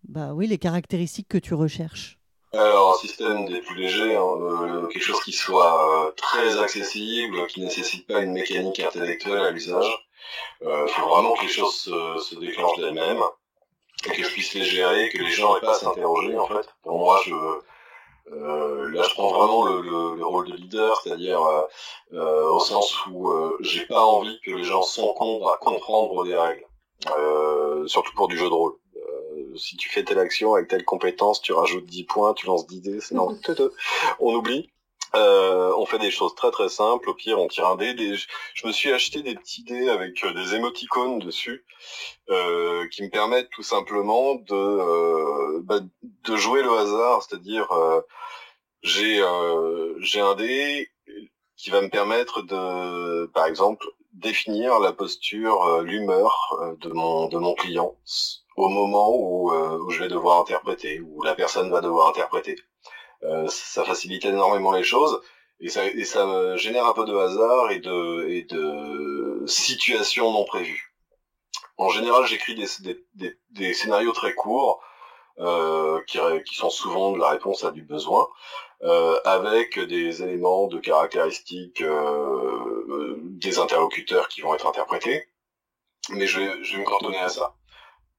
[0.04, 2.17] bah, oui, les caractéristiques que tu recherches?
[2.58, 7.46] Alors, un système des plus légers, hein, euh, quelque chose qui soit euh, très accessible,
[7.48, 10.08] qui nécessite pas une mécanique intellectuelle à l'usage.
[10.62, 13.24] Il euh, faut vraiment que les choses se, se déclenchent d'elles-mêmes
[14.06, 16.38] et que je puisse les gérer, que les gens n'aient pas à s'interroger.
[16.38, 17.34] En fait, pour moi, je
[18.34, 21.42] euh, là, je prends vraiment le, le, le rôle de leader, c'est-à-dire
[22.14, 26.66] euh, au sens où j'ai pas envie que les gens s'encombrent à comprendre des règles,
[27.88, 28.74] surtout pour du jeu de rôle
[29.58, 32.82] si tu fais telle action avec telle compétence, tu rajoutes 10 points, tu lances 10
[32.82, 33.38] dés, non,
[34.20, 34.70] on oublie.
[35.16, 37.10] Euh, on fait des choses très très simples.
[37.10, 37.94] Au pire, on tire un dé.
[37.94, 38.16] Des...
[38.16, 41.66] Je me suis acheté des petits dés avec euh, des émoticônes dessus,
[42.30, 47.24] euh, qui me permettent tout simplement de euh, bah, de jouer le hasard.
[47.24, 48.02] C'est-à-dire, euh,
[48.84, 50.90] j'ai euh, j'ai un dé
[51.56, 57.56] qui va me permettre de, par exemple, définir la posture, l'humeur de mon de mon
[57.56, 57.96] client
[58.58, 62.56] au moment où, euh, où, je vais devoir interpréter, où la personne va devoir interpréter.
[63.24, 65.22] Euh, ça facilite énormément les choses
[65.60, 70.46] et ça, et ça génère un peu de hasard et de, et de situations non
[70.46, 70.94] prévues.
[71.78, 74.82] En général, j'écris des, des, des, des, scénarios très courts
[75.40, 78.28] euh, qui, qui, sont souvent de la réponse à du besoin,
[78.84, 85.28] euh, avec des éléments de caractéristiques euh, des interlocuteurs qui vont être interprétés.
[86.10, 87.57] Mais je vais, je vais me cantonner à ça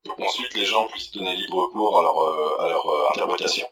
[0.08, 3.66] pour qu'ensuite les gens puissent donner libre cours à leur, euh, à leur euh, interprétation.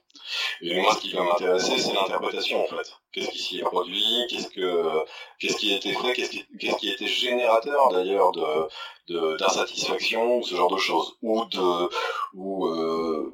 [0.61, 2.92] Et moi, ce qui va m'intéresser, c'est l'interprétation, en fait.
[3.12, 5.05] Qu'est-ce qui s'y est produit, qu'est-ce que,
[5.38, 8.68] qu'est-ce qui a été fait, qu'est-ce qui, qui a été générateur, d'ailleurs, de,
[9.09, 11.16] de, d'insatisfaction, ou ce genre de choses.
[11.22, 11.90] Ou de,
[12.35, 13.33] ou, euh,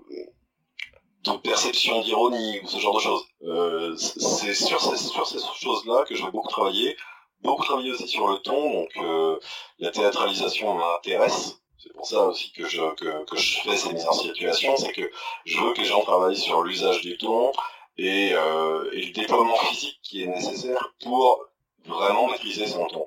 [1.24, 3.24] de perception d'ironie, ou ce genre de choses.
[3.42, 6.96] Euh, c'est sur ces, sur ces choses-là que je vais beaucoup travailler.
[7.40, 9.36] Beaucoup travailler aussi sur le ton, donc euh,
[9.80, 11.61] la théâtralisation m'intéresse.
[11.82, 14.92] C'est pour ça aussi que je, que, que je fais ces mises en situation, c'est
[14.92, 15.10] que
[15.44, 17.50] je veux que les gens travaillent sur l'usage du ton
[17.98, 21.44] et, euh, et le déploiement physique qui est nécessaire pour
[21.84, 23.04] vraiment maîtriser son ton.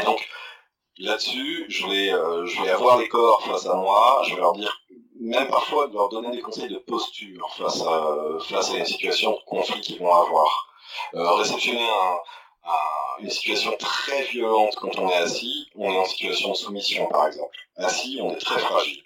[0.00, 0.28] Et donc,
[0.98, 4.54] là-dessus, je vais, euh, je vais avoir les corps face à moi, je vais leur
[4.54, 4.82] dire,
[5.20, 9.30] même parfois, de leur donner des conseils de posture face à, face à une situation
[9.30, 10.74] de conflit qu'ils vont avoir.
[11.14, 12.18] Euh, réceptionner un,
[13.20, 17.26] une situation très violente quand on est assis, on est en situation de soumission par
[17.26, 17.56] exemple.
[17.76, 19.02] Assis, on est très fragile.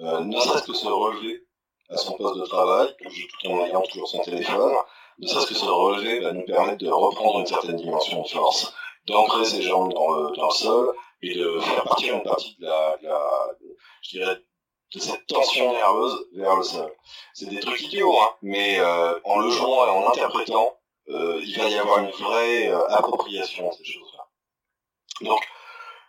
[0.00, 1.44] Euh, ne serait-ce que se relever
[1.90, 4.72] à son poste de travail, tout en ayant toujours son téléphone,
[5.18, 8.72] ne serait-ce que se relever va nous permettre de reprendre une certaine dimension de force,
[9.06, 12.64] d'ancrer ses jambes dans le, dans le sol et de faire partir une partie de
[12.64, 13.30] la, de la
[14.02, 14.38] je dirais,
[14.94, 16.92] de cette tension nerveuse vers le sol.
[17.34, 20.79] C'est des trucs idiots, hein, mais euh, en le jouant et en l'interprétant,
[21.10, 24.26] euh, il va y avoir une vraie euh, appropriation de ces choses-là.
[25.22, 25.46] Donc,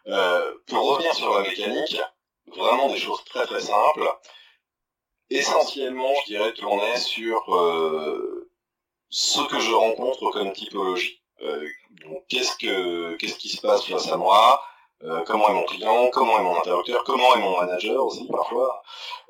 [0.08, 2.02] euh, pour revenir sur la mécanique,
[2.48, 4.10] vraiment des choses très très simples.
[5.30, 8.50] Essentiellement, je dirais tourner sur euh,
[9.10, 11.22] ce que je rencontre comme typologie.
[11.42, 11.68] Euh,
[12.30, 14.64] qu'est-ce que qu'est-ce qui se passe face à moi?
[15.04, 18.84] Euh, comment est mon client, comment est mon interlocuteur, comment est mon manager aussi parfois.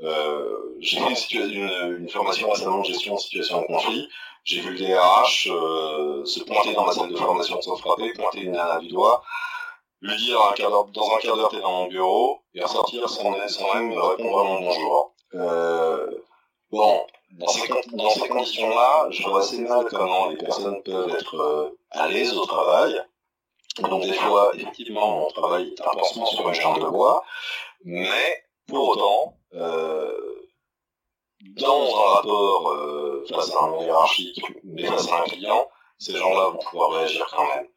[0.03, 4.07] Euh, j'ai fait une, une, une, formation récemment de gestion de situation de conflit.
[4.43, 8.41] J'ai vu le DRH euh, se pointer dans ma salle de formation sans frapper, pointer
[8.41, 9.23] une nana du doigt,
[10.01, 13.35] lui dire un quart dans un quart d'heure t'es dans mon bureau, et ressortir sans,
[13.47, 15.13] sans même répondre à mon bonjour.
[15.35, 16.09] Euh,
[16.71, 21.35] bon, dans ces, dans ces conditions-là, je vois assez mal comment les personnes peuvent être
[21.35, 22.99] euh, à l'aise au travail,
[23.79, 27.23] donc des fois, effectivement, mon travail est un pansement sur une jambe de bois,
[27.83, 30.47] mais pour autant, euh,
[31.41, 36.49] dans un rapport euh, face à un hiérarchique, mais face à un client, ces gens-là
[36.49, 37.67] vont pouvoir réagir quand même.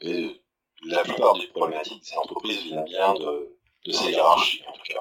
[0.00, 0.40] Et
[0.86, 5.00] la plupart des problématiques des entreprises viennent bien de, de ces hiérarchies, en tout cas,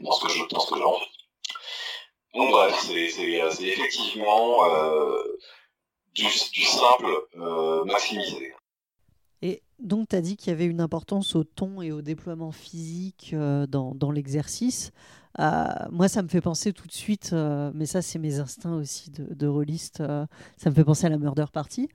[0.00, 0.78] dans ce que je, dans ce que.
[2.34, 5.38] Donc bref, c'est effectivement euh,
[6.14, 8.54] du, du simple euh, maximisé.
[9.80, 13.30] Donc, tu as dit qu'il y avait une importance au ton et au déploiement physique
[13.32, 14.90] euh, dans, l'exercice.
[15.38, 18.74] Euh, moi, ça me fait penser tout de suite, euh, mais ça, c'est mes instincts
[18.74, 19.76] aussi de, de
[20.56, 21.88] ça me fait penser à la Murder Party.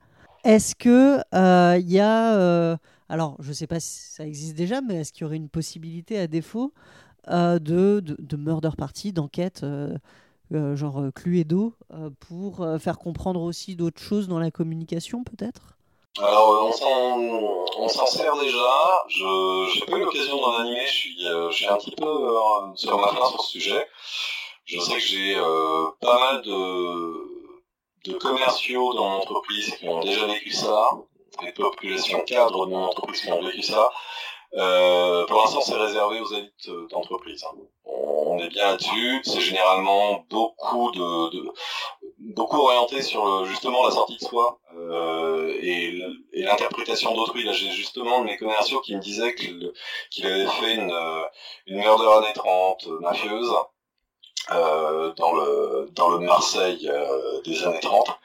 [0.44, 2.78] Est-ce qu'il il y a.
[3.10, 5.50] alors, je ne sais pas si ça existe déjà, mais est-ce qu'il y aurait une
[5.50, 6.72] possibilité, à défaut,
[7.28, 9.64] de, de, de, Murder Party, d'enquête
[10.50, 11.74] genre Cluedo,
[12.20, 15.73] pour faire comprendre aussi d'autres choses dans la communication, peut-être?
[16.18, 16.70] Alors,
[17.78, 19.04] on s'en sert déjà.
[19.08, 20.86] Je n'ai pas eu l'occasion d'en animer.
[20.86, 23.88] Je suis, euh, je suis un petit peu euh, sur ma fin sur ce sujet.
[24.64, 30.00] Je sais que j'ai euh, pas mal de, de commerciaux dans mon entreprise qui ont
[30.00, 30.90] déjà vécu ça,
[31.42, 33.90] des populations cadres de mon entreprise qui ont vécu ça.
[34.56, 37.44] Euh, pour l'instant, c'est réservé aux élites d'entreprise.
[37.44, 37.56] Hein.
[37.84, 39.20] On est bien là-dessus.
[39.24, 41.52] C'est généralement beaucoup de, de,
[42.24, 46.00] beaucoup orienté sur le, justement la sortie de soi euh, et,
[46.32, 47.44] l'interprétation d'autrui.
[47.44, 49.72] Là, j'ai justement mes commerciaux qui me disaient qu'il
[50.10, 50.94] qu avait fait une,
[51.66, 53.54] une murder années 30 mafieuse
[54.52, 58.18] euh, dans le dans le Marseille euh, des années 30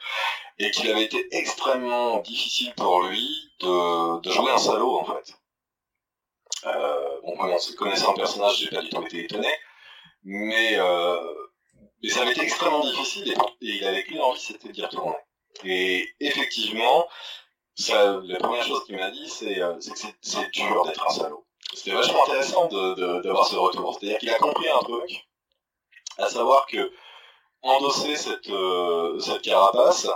[0.58, 3.26] et qu'il avait été extrêmement difficile pour lui
[3.60, 5.34] de, de jouer un salaud en fait.
[6.66, 7.36] Euh, bon,
[7.78, 9.48] connaissant le personnage, j'ai pas du tout été étonné,
[10.24, 11.16] mais, euh,
[12.02, 15.16] mais ça avait été extrêmement difficile et, il avait qu'une envie, c'était d'y retourner.
[15.64, 17.06] Et effectivement,
[17.74, 21.46] ça, la première chose qu'il m'a dit, c'est euh, que c'est dur d'être un salaud.
[21.74, 23.98] C'était vachement intéressant d'avoir de, de, ce retour.
[23.98, 25.28] C'est-à-dire qu'il a compris un truc,
[26.18, 26.90] à savoir que
[27.62, 30.08] endosser cette, euh, cette carapace,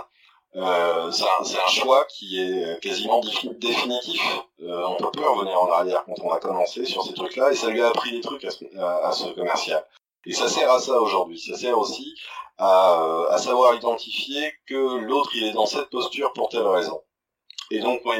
[0.55, 3.21] euh, c'est un, un, choix qui est quasiment
[3.57, 4.21] définitif.
[4.61, 7.55] Euh, on peut plus revenir en arrière quand on a commencé sur ces trucs-là, et
[7.55, 9.85] ça lui a appris des trucs à ce, à ce commercial.
[10.25, 11.39] Et ça sert à ça aujourd'hui.
[11.39, 12.15] Ça sert aussi
[12.57, 17.01] à, euh, à savoir identifier que l'autre il est dans cette posture pour telle raison.
[17.71, 18.15] Et donc oui,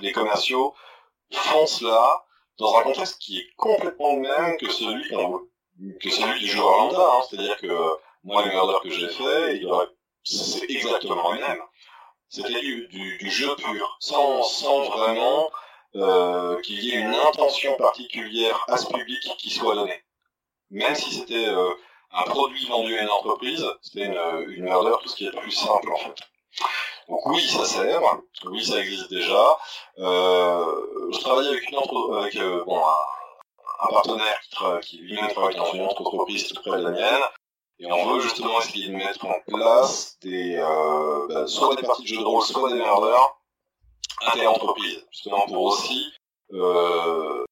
[0.00, 0.74] les commerciaux
[1.32, 2.24] font cela
[2.58, 5.08] dans un contexte qui est complètement le même que celui
[6.00, 6.98] que celui du joueur lambda.
[7.00, 7.22] Hein.
[7.28, 7.90] C'est-à-dire que
[8.24, 9.62] moi les murders que j'ai fait,
[10.24, 11.62] c'est exactement le même.
[12.28, 15.48] C'était du, du, du, jeu pur, sans, sans vraiment
[15.94, 20.02] euh, qu'il y ait une intention particulière à ce public qui soit donnée.
[20.70, 21.70] Même si c'était euh,
[22.12, 24.68] un produit vendu à une entreprise, c'était une, une
[25.02, 26.16] tout ce qui est plus simple en fait.
[27.08, 28.00] Donc oui, ça sert,
[28.46, 29.58] oui, ça existe déjà.
[29.98, 32.16] Euh, je travaille avec une entre...
[32.16, 34.40] avec euh, bon, un, partenaire
[34.80, 37.22] qui, qui lui-même travaille dans une entreprise tout près de la mienne,
[37.78, 42.02] et on veut justement essayer de mettre en place des, euh, bah, soit des parties
[42.02, 43.38] de jeux de rôle, soit des murders
[44.28, 46.12] inter-entreprises, justement pour aussi
[46.52, 47.44] euh,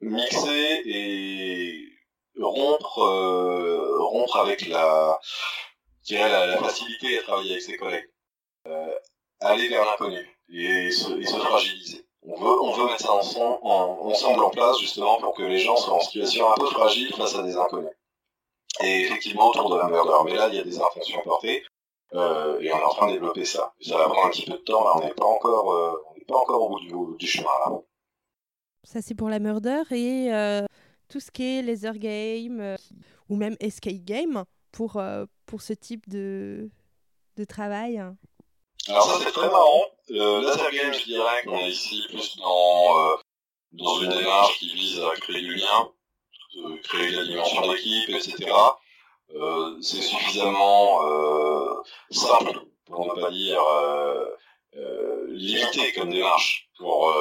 [0.00, 1.83] mixer et
[2.40, 5.18] rompre, euh, rompre avec la,
[6.02, 8.08] je dirais la, facilité à travailler avec ses collègues,
[8.66, 8.94] Euh,
[9.40, 12.06] aller vers l'inconnu et se, et se fragiliser.
[12.22, 15.58] On veut, on veut mettre ça ensemble en, ensemble en place justement pour que les
[15.58, 17.90] gens soient en situation un peu fragile face à des inconnus.
[18.82, 21.62] Et effectivement autour de la murder, mais là il y a des intentions portées
[22.14, 23.74] euh, et on est en train de développer ça.
[23.82, 26.14] Ça va prendre un petit peu de temps, là on n'est pas encore, euh, on
[26.18, 27.72] n'est pas encore au bout du, du chemin là.
[28.84, 30.64] Ça, c'est pour la murder et euh,
[31.14, 32.76] tout ce qui est laser game euh,
[33.28, 36.68] ou même escape game pour, euh, pour ce type de,
[37.36, 37.98] de travail.
[38.88, 39.84] Alors ça c'est très marrant.
[40.10, 43.14] Euh, laser game, je dirais qu'on est ici plus dans, euh,
[43.74, 45.88] dans une démarche qui vise à créer du lien,
[46.82, 48.52] créer de la dimension d'équipe, etc.
[49.80, 51.00] C'est suffisamment
[52.10, 53.62] simple, pour ne pas dire
[55.28, 57.14] limité comme démarche, pour,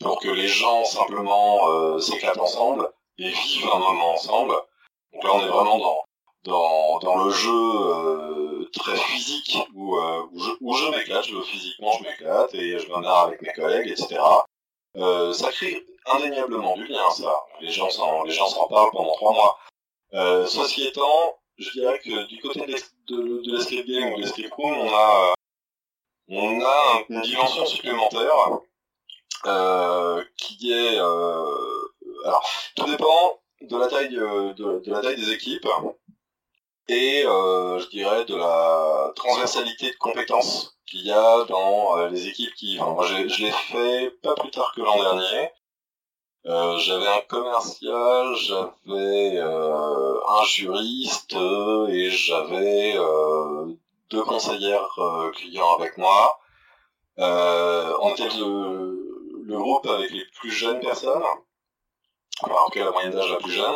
[0.00, 4.54] pour que les gens simplement euh, s'éclatent ensemble et vivent un moment ensemble.
[5.12, 6.04] Donc là on est vraiment dans,
[6.44, 11.40] dans, dans le jeu euh, très physique où, euh, où je, où je m'éclate, je,
[11.42, 14.20] physiquement je m'éclate et je marre avec mes collègues, etc.
[14.96, 17.32] Euh, ça crée indéniablement du lien, ça.
[17.60, 19.58] Les gens s'en, les gens parlent pendant trois mois.
[20.14, 22.74] Euh, ceci étant, je dirais que du côté de,
[23.14, 25.34] de, de l'escape game ou de l'escape room, on a,
[26.28, 28.56] on a un- une dimension supplémentaire euh,
[30.36, 31.44] qui est, euh,
[32.24, 32.44] alors,
[32.76, 35.66] tout dépend de la taille, euh, de, de la taille des équipes
[36.90, 42.26] et euh, je dirais de la transversalité de compétences qu'il y a dans euh, les
[42.26, 42.94] équipes qui vont.
[42.94, 45.50] Moi, je l'ai fait pas plus tard que l'an dernier.
[46.46, 53.66] Euh, j'avais un commercial, j'avais euh, un juriste euh, et j'avais euh,
[54.10, 56.40] deux conseillères euh, clients avec moi.
[57.18, 59.09] Euh, on était le,
[59.50, 61.22] le groupe avec les plus jeunes personnes,
[62.42, 63.74] alors en tout cas la moyenne d'âge la plus jeune,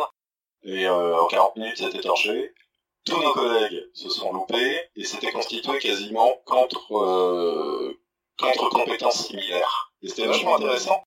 [0.63, 2.53] et euh, en 40 minutes c'était torché.
[3.05, 7.99] Tous nos collègues se sont loupés et c'était constitué quasiment contre, euh,
[8.39, 9.93] contre compétences similaires.
[10.01, 11.03] Et c'était vachement intéressant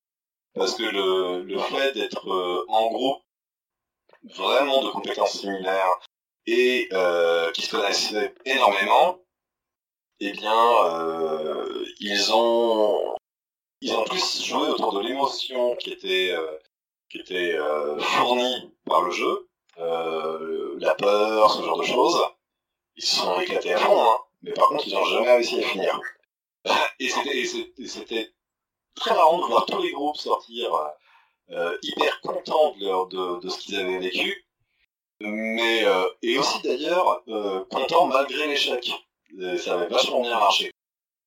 [0.54, 3.22] parce que le, le fait d'être euh, en groupe
[4.22, 5.98] vraiment de compétences similaires
[6.46, 6.88] et
[7.54, 9.18] qui se connaissaient énormément,
[10.20, 10.62] eh bien,
[12.00, 13.17] ils ont
[13.80, 16.58] ils ont plus joué autour de l'émotion qui était euh,
[17.10, 22.22] qui était euh, fournie par le jeu, euh, la peur, ce genre de choses.
[22.96, 25.68] Ils se sont éclatés à fond, hein, mais par contre, ils n'ont jamais réussi à
[25.68, 26.00] finir.
[27.00, 28.32] Et c'était
[28.94, 30.70] très marrant de voir tous les groupes sortir
[31.50, 34.46] euh, hyper contents de, leur, de, de ce qu'ils avaient vécu,
[35.20, 38.90] mais euh, et aussi d'ailleurs euh, contents malgré l'échec.
[39.58, 40.72] Ça avait vachement bien marché.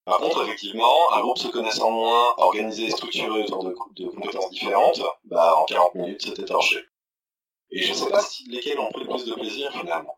[0.05, 4.49] Par contre, effectivement, un groupe se connaissant moins, organisé et structuré autour de, de compétences
[4.49, 6.77] différentes, bah en 40 minutes c'était torché.
[7.69, 10.17] Et je sais pas si lesquels ont pris le plus de plaisir finalement.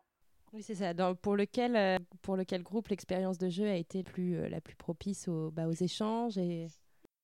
[0.52, 0.94] Oui, c'est ça.
[0.94, 4.60] Dans- pour, lequel, euh, pour lequel groupe l'expérience de jeu a été plus, euh, la
[4.60, 6.68] plus propice aux, bah, aux échanges et...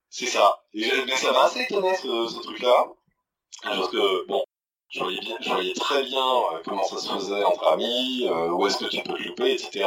[0.08, 0.62] C'est ça.
[0.74, 2.88] Et mais ça m'a assez étonné ce, ce truc-là.
[3.62, 4.42] Parce que, bon,
[4.88, 6.18] je voyais, bien, je voyais très bien
[6.52, 9.86] euh, comment ça se faisait entre amis, euh, où est-ce que tu peux louper, etc.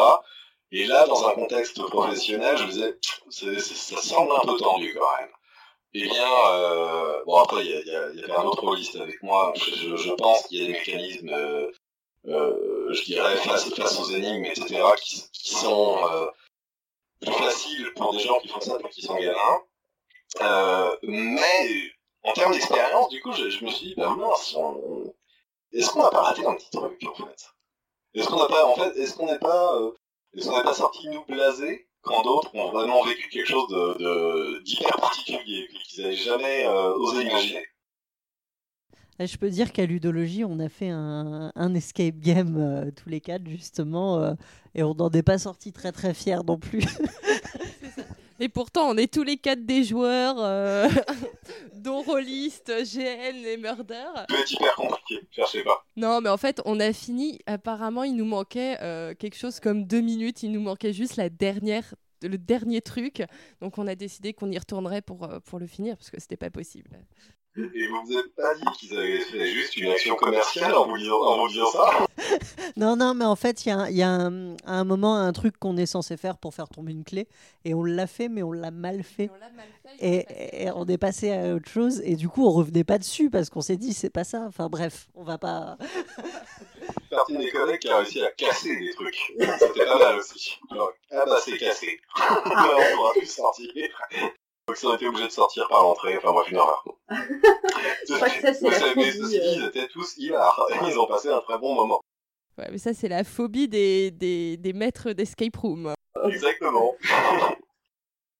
[0.73, 2.97] Et là, dans un contexte professionnel, je me disais,
[3.29, 5.29] c'est- ça semble un peu tendu quand même.
[5.93, 9.53] Eh bien, euh, bon après, il y, y, y avait un autre rôliste avec moi.
[9.55, 11.71] Je, je- pense qu'il y a des mécanismes, euh,
[12.27, 16.25] euh, je dirais, face, face aux énigmes, etc., qui, qui sont euh,
[17.21, 19.61] plus faciles pour des gens qui font ça que qui sont gamins.
[20.41, 21.91] Euh, mais
[22.23, 25.13] en termes d'expérience, du coup, je, je me suis dit, ben mince, on-
[25.73, 27.41] est-ce qu'on n'a pas raté un petit truc en fait?
[28.15, 29.79] Est-ce qu'on n'a pas, en fait, est-ce qu'on n'est pas,
[30.41, 34.97] qu'on n'est pas sorti nous blasés quand d'autres ont vraiment vécu quelque chose de d'hyper
[34.97, 37.65] particulier qu'ils n'avaient jamais euh, osé imaginer
[39.19, 43.21] Je peux dire qu'à Ludologie, on a fait un, un escape game euh, tous les
[43.21, 44.33] quatre, justement, euh,
[44.75, 46.83] et on n'en est pas sorti très très fiers non plus.
[48.39, 50.87] Et pourtant, on est tous les quatre des joueurs, euh,
[51.75, 54.05] dont rôliste, GN et Murder.
[54.29, 55.85] Être hyper compliqué, cherchez pas.
[55.95, 57.39] Non, mais en fait, on a fini.
[57.45, 60.43] Apparemment, il nous manquait euh, quelque chose comme deux minutes.
[60.43, 63.23] Il nous manquait juste la dernière, le dernier truc.
[63.61, 66.37] Donc, on a décidé qu'on y retournerait pour, euh, pour le finir parce que c'était
[66.37, 66.89] pas possible.
[67.55, 70.97] Et vous vous êtes pas dit qu'ils avaient fait juste une action commerciale en vous
[70.97, 72.05] disant, en vous disant ça
[72.77, 74.83] Non, non, mais en fait, il y a, un- il y a un, à un
[74.83, 77.27] moment un truc qu'on est censé faire pour faire tomber une clé,
[77.63, 79.29] et on l'a fait, mais on l'a mal fait.
[79.99, 83.29] Et, et on est passé à autre chose, et du coup, on revenait pas dessus
[83.29, 84.45] parce qu'on s'est dit, c'est pas ça.
[84.47, 85.77] Enfin bref, on va pas.
[87.11, 89.31] partie de mes collègues qui a réussi à casser des trucs.
[89.59, 90.57] C'était pas mal aussi.
[90.71, 91.99] Alors, ah bah c'est cassé.
[92.17, 93.69] Là, on pourra plus sortir.
[94.67, 96.17] Donc ça a été obligé de sortir par l'entrée.
[96.17, 96.85] Enfin bref, une horreur.
[97.09, 99.55] Je crois que ça, c'est Mais la mais phobie, ceci dit, euh.
[99.57, 100.67] ils étaient tous hilars.
[100.87, 102.01] Ils ont passé un très bon moment.
[102.57, 105.93] Ouais, mais ça, c'est la phobie des, des, des maîtres d'escape room.
[106.25, 106.95] Exactement.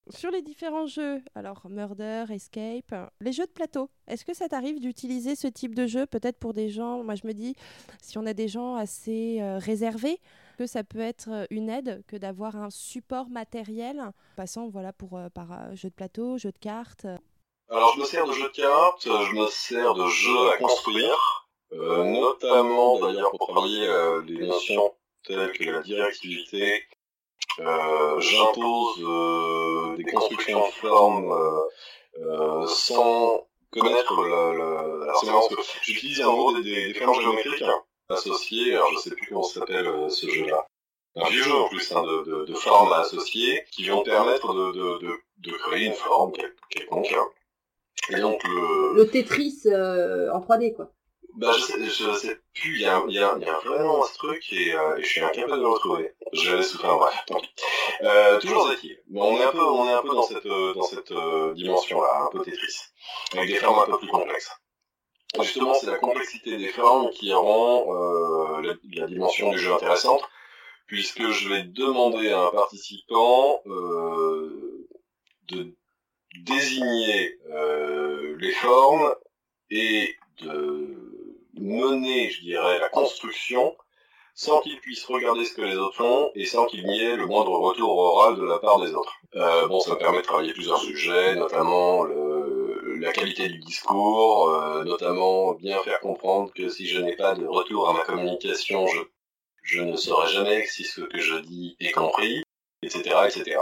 [0.10, 4.80] Sur les différents jeux, alors Murder, Escape, les jeux de plateau, est-ce que ça t'arrive
[4.80, 7.56] d'utiliser ce type de jeu peut-être pour des gens, moi je me dis,
[8.02, 10.20] si on a des gens assez euh, réservés,
[10.56, 14.02] que ça peut être euh, une aide que d'avoir un support matériel,
[14.36, 17.06] passant voilà pour euh, par euh, jeu de plateau, jeu de cartes.
[17.70, 21.50] Alors je me sers de jeux de cartes, je me sers de jeux à construire,
[21.72, 24.94] euh, notamment d'ailleurs pour travailler euh, des notions
[25.26, 26.86] telles que la directivité.
[27.60, 31.62] Euh, J'impose euh, des constructions formes euh,
[32.20, 34.16] euh, sans connaître
[35.26, 37.64] marrant parce que j'utilise en gros des, des, fermes géométriques
[38.14, 40.66] associées, alors je sais plus comment s'appelle euh, ce jeu-là.
[41.16, 44.72] Un vieux jeu en plus hein, de, de, de formes associées qui vont permettre de,
[44.72, 47.14] de, de, de créer une forme quel- quelconque.
[48.10, 50.92] Et donc le, Le Tetris euh, en 3D, quoi.
[51.36, 53.60] bah, je sais, je sais plus, il y a, il y, a, il y a
[53.66, 56.14] vraiment ce truc et, euh, et je suis incapable de le retrouver.
[56.34, 57.50] Je l'ai souffert, bref, tant pis.
[58.02, 58.98] Euh, toujours est-il.
[59.16, 62.24] On est un peu, on est un peu dans cette, euh, dans cette euh, dimension-là,
[62.26, 62.76] un peu Tetris.
[63.34, 64.52] Avec des formes un peu plus complexes.
[65.42, 70.22] Justement, c'est la complexité des formes qui rend euh, la, dimension du jeu intéressante,
[70.86, 74.88] puisque je vais demander à un participant euh,
[75.50, 75.74] de
[76.46, 79.14] désigner euh, les formes
[79.72, 80.98] et de
[81.56, 83.76] mener, je dirais, la construction
[84.36, 87.28] sans qu'il puisse regarder ce que les autres font et sans qu'il n'y ait le
[87.28, 89.14] moindre retour oral de la part des autres.
[89.36, 92.33] Euh, bon, ça me permet de travailler plusieurs sujets, notamment le-
[93.04, 97.46] la qualité du discours, euh, notamment bien faire comprendre que si je n'ai pas de
[97.46, 99.00] retour à ma communication, je,
[99.64, 102.44] je ne saurai jamais si ce que je dis est compris,
[102.82, 103.58] etc., etc.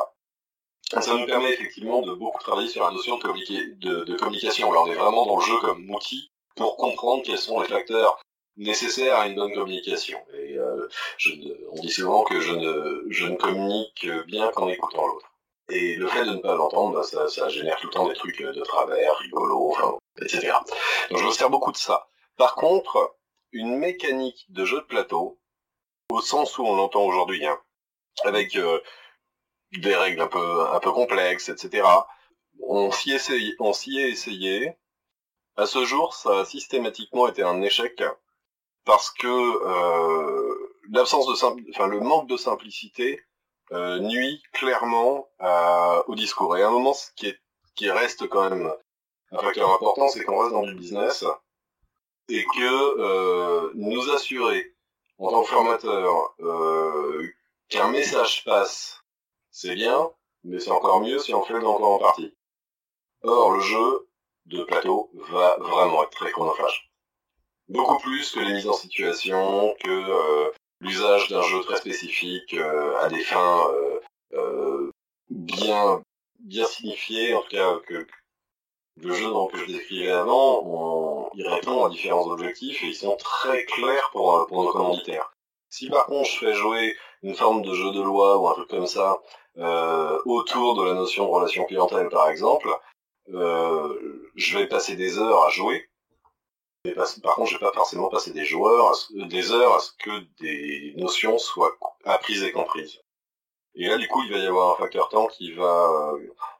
[1.00, 4.70] Ça nous permet effectivement de beaucoup travailler sur la notion de, de- de communication.
[4.72, 8.20] Alors on est vraiment dans le jeu comme outil pour comprendre quels sont les facteurs
[8.58, 10.20] nécessaires à une bonne communication.
[10.34, 10.88] Et euh,
[11.18, 15.31] je ne- on dit souvent que je ne, je ne communique bien qu'en écoutant l'autre.
[15.74, 18.14] Et le fait de ne pas l'entendre, bah, ça, ça génère tout le temps des
[18.16, 20.52] trucs de travers, rigolos, enfin, etc.
[21.10, 22.08] Donc je me sers beaucoup de ça.
[22.38, 23.16] Par contre,
[23.52, 25.40] une mécanique de jeu de plateau,
[26.10, 27.60] au sens où on l'entend aujourd'hui, hein,
[28.24, 28.80] avec euh,
[29.72, 31.88] des règles un peu, un peu complexes, etc.
[32.68, 34.74] On s'y essaye- on s'y est essayé.
[35.56, 38.02] À ce jour, ça a systématiquement été un échec
[38.86, 43.22] parce que euh, l'absence de enfin le manque de simplicité
[43.72, 46.58] euh, nuit clairement à- au discours.
[46.58, 47.40] Et à un moment, ce qui, est,
[47.76, 48.74] qui reste quand même
[49.32, 51.24] un facteur important, c'est qu'on reste dans du business
[52.30, 54.76] et que euh, nous assurer
[55.18, 57.30] en tant que formateur euh,
[57.70, 59.02] qu'un message passe
[59.52, 60.10] c'est bien,
[60.44, 62.34] mais c'est encore mieux si on fait le encore en partie.
[63.24, 64.08] Or, le jeu
[64.46, 66.92] de plateau va vraiment être très chronophage.
[67.68, 70.52] Beaucoup plus que les mises en situation, que euh,
[70.82, 74.00] l'usage d'un jeu très spécifique euh, à des fins euh,
[74.34, 74.92] euh,
[75.30, 76.04] bien
[76.40, 78.08] bien signifiées, en tout cas que
[78.98, 82.96] le jeu donc, que je décrivais avant, on, il répond à différents objectifs et ils
[82.96, 85.32] sont très clairs pour, pour nos commanditaires.
[85.70, 88.70] Si par contre je fais jouer une forme de jeu de loi ou un truc
[88.70, 89.22] comme ça
[89.58, 92.70] euh, autour de la notion de relation clientèle par exemple,
[93.34, 95.90] euh, je vais passer des heures à jouer.
[97.22, 100.94] Par contre, je vais pas forcément passer des joueurs, des heures à ce que des
[100.98, 103.00] notions soient apprises et comprises.
[103.76, 106.14] Et là, du coup, il va y avoir un facteur temps qui va,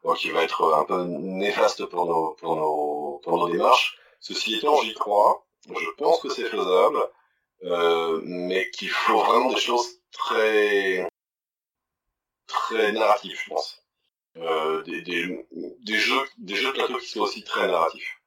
[0.06, 3.98] euh, qui va être un peu néfaste pour nos, pour nos, pour nos démarches.
[4.20, 5.46] Ceci étant, j'y crois.
[5.68, 7.00] Je pense que c'est faisable,
[7.64, 11.08] euh, mais qu'il faut vraiment des choses très,
[12.48, 13.84] très narratives, je pense.
[14.38, 18.21] Euh, des, des, des jeux, des jeux de plateau qui sont aussi très narratifs.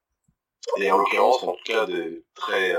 [0.78, 2.76] Et en l'occurrence, en tout cas, des très,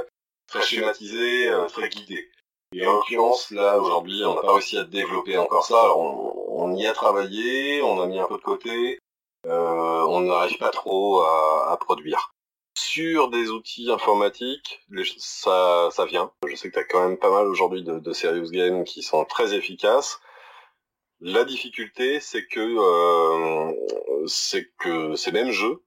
[0.48, 2.30] très schématisés, euh, très guidés.
[2.74, 5.80] Et en l'occurrence, là, aujourd'hui, on n'a pas réussi à développer encore ça.
[5.80, 9.00] Alors, on, on y a travaillé, on a mis un peu de côté,
[9.46, 12.32] euh, on n'arrive pas trop à, à produire.
[12.78, 16.32] Sur des outils informatiques, les- ça, ça vient.
[16.46, 19.02] Je sais que tu as quand même pas mal aujourd'hui de, de serious games qui
[19.04, 20.20] sont très efficaces.
[21.22, 23.72] La difficulté, c'est que euh,
[24.28, 25.82] c'est que ces mêmes jeux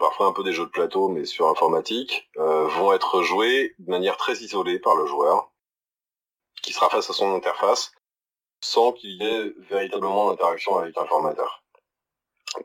[0.00, 4.16] parfois un peu des jeux de plateau, mais sur informatique, vont être joués de manière
[4.16, 5.50] très isolée par le joueur,
[6.62, 7.92] qui sera face à son interface,
[8.60, 11.62] sans qu'il y ait véritablement d'interaction avec un formateur.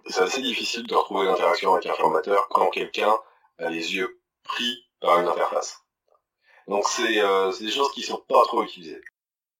[0.07, 3.13] C'est assez difficile de retrouver l'interaction avec un formateur quand quelqu'un
[3.57, 5.83] a les yeux pris par une interface.
[6.67, 9.01] Donc c'est euh, des choses qui sont pas trop utilisées.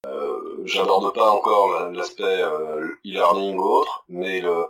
[0.06, 4.68] Euh, J'aborde pas encore l'aspect euh, e-learning ou autre, mais le,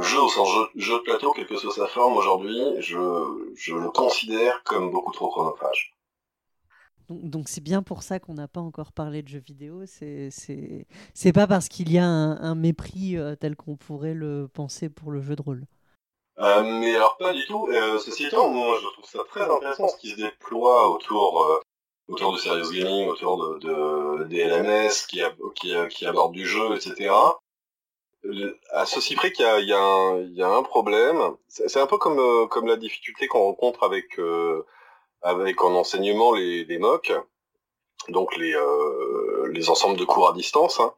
[0.00, 2.98] jeu au sens jeu, de plateau, quelle que soit sa forme aujourd'hui, je,
[3.56, 5.94] je le considère comme beaucoup trop chronophage.
[7.10, 9.82] Donc c'est bien pour ça qu'on n'a pas encore parlé de jeux vidéo.
[9.86, 15.10] C'est pas parce qu'il y a un, mépris euh, tel qu'on pourrait le penser pour
[15.10, 15.64] le jeu de rôle.
[16.38, 17.68] Euh, mais alors pas du tout.
[17.72, 21.62] Euh, ceci étant, moi je trouve ça très intéressant ce qui se déploie autour
[22.08, 25.20] autour du serious gaming, autour de, de des LMS qui,
[25.56, 27.10] qui, qui abordent du jeu, etc.
[28.72, 31.18] À ceci près qu'il y, y, y, a un problème.
[31.48, 34.18] C'est un peu comme comme la difficulté qu'on rencontre avec
[35.22, 37.12] avec en enseignement les, les MOOC,
[38.08, 40.94] donc les, euh, les ensembles de cours à distance, hein.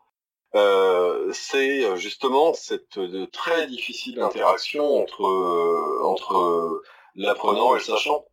[0.54, 2.98] euh, c'est justement cette
[3.32, 6.82] très difficile interaction entre, euh, entre
[7.14, 8.24] l'apprenant et le sachant.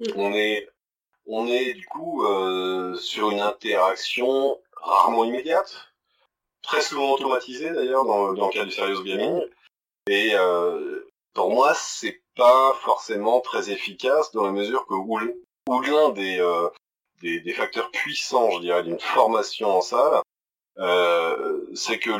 [0.00, 0.04] Mm.
[0.16, 0.68] On est,
[1.26, 2.24] on est du coup
[2.98, 5.74] sur une interaction rarement immédiate,
[6.66, 9.40] très souvent automatisée d'ailleurs dans, dans le cas du serious gaming,
[10.08, 10.34] et
[11.34, 15.18] pour moi c'est pas forcément très efficace dans la mesure que où,
[15.80, 16.68] l'un des, euh,
[17.22, 20.20] des, des, facteurs puissants, je dirais, d'une formation en salle,
[20.78, 22.10] euh, c'est que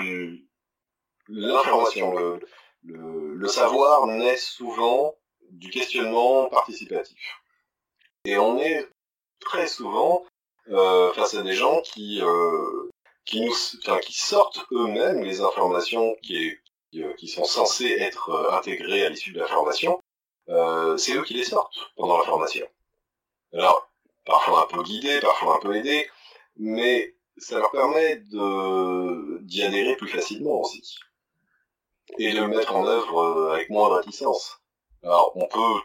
[1.29, 2.41] l'information, le,
[2.85, 5.15] le, le, savoir naît souvent
[5.51, 7.41] du questionnement participatif.
[8.25, 8.89] Et on est
[9.41, 10.25] très souvent
[10.71, 12.91] euh, face à des gens qui, euh,
[13.27, 16.57] qui, nous, enfin, qui sortent eux-mêmes les informations qui,
[16.95, 20.01] euh, qui sont censées être euh, intégrées à l'issue de la formation
[20.49, 22.67] euh, c'est eux qui les sortent pendant la formation.
[23.53, 23.91] Alors,
[24.25, 26.09] parfois un peu guidés, parfois un peu aidés,
[26.57, 30.99] mais ça leur permet d'y adhérer plus facilement aussi.
[32.19, 34.61] Et de le mettre en œuvre euh, avec moins de réticence.
[35.03, 35.81] Alors, on peut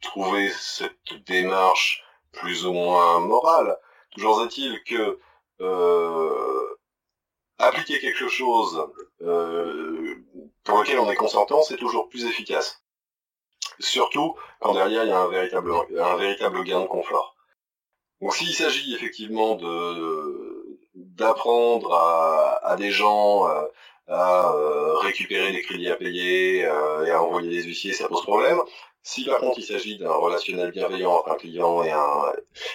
[0.00, 2.02] trouver cette démarche
[2.32, 3.76] plus ou moins morale.
[4.12, 5.18] Toujours est-il que
[5.60, 6.69] euh,
[7.60, 8.86] appliquer quelque chose
[9.22, 10.16] euh,
[10.64, 12.82] pour lequel on est consentant, c'est toujours plus efficace
[13.80, 17.36] surtout quand derrière il y a un véritable, un véritable gain de confort.
[18.20, 19.58] Donc s'il s'agit effectivement
[20.94, 23.64] d'apprendre à, à, des gens euh,
[24.10, 28.22] à, euh, récupérer des crédits à payer euh, et à envoyer des huissiers, ça pose
[28.22, 28.60] problème.
[29.02, 32.32] Si par contre il s'agit d'un relationnel bienveillant entre un client et un,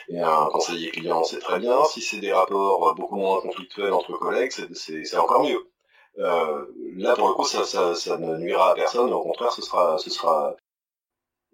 [0.09, 1.85] et un conseiller client, c'est très bien.
[1.85, 5.69] Si c'est des rapports beaucoup moins conflictuels entre collègues, c'est encore mieux.
[6.17, 6.65] Euh,
[6.95, 9.97] là pour le coup ça, ça, ça, ne nuira à personne, au contraire ce sera,
[9.97, 10.55] ce sera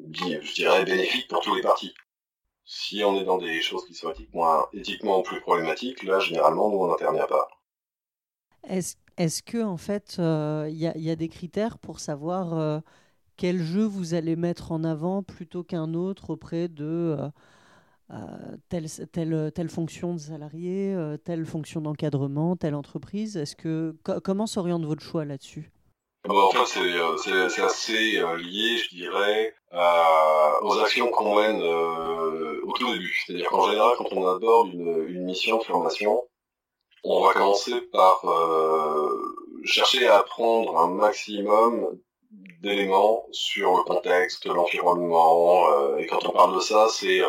[0.10, 1.94] je dirais, bénéfique pour tous les partis.
[2.66, 6.78] Si on est dans des choses qui sont éthiquement, éthiquement plus problématiques, là, généralement, nous,
[6.78, 7.50] on n'intervient pas.
[9.22, 12.80] Est que en fait, il euh, y, y, a des critères pour savoir euh,
[13.38, 17.18] quel jeu vous allez mettre en avant plutôt qu'un autre auprès de
[18.12, 18.18] euh,
[18.70, 23.38] telle, telle, telle, fonction de salarié, telle fonction d'encadrement, telle entreprise?
[23.38, 25.72] Est-ce que comment s'oriente votre choix là-dessus?
[26.30, 26.82] En fait,
[27.48, 27.94] c'est assez
[28.38, 29.56] lié, je dirais,
[30.62, 33.24] aux actions qu'on mène au tout début.
[33.26, 36.22] C'est-à-dire qu'en général, quand on aborde une, mission de formation,
[37.04, 38.22] on va commencer par
[39.64, 42.00] chercher à apprendre un maximum
[42.62, 45.70] d'éléments sur le contexte, l'environnement.
[45.72, 47.28] Euh, et quand on parle de ça, c'est euh,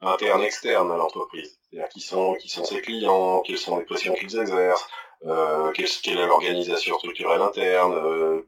[0.00, 1.58] interne, externe à l'entreprise.
[1.62, 4.86] C'est-à-dire qui sont, qui sont ses clients, quelles sont les pressions qu'ils exercent,
[5.26, 8.44] euh, quelle, quelle, est l'organisation structurelle interne,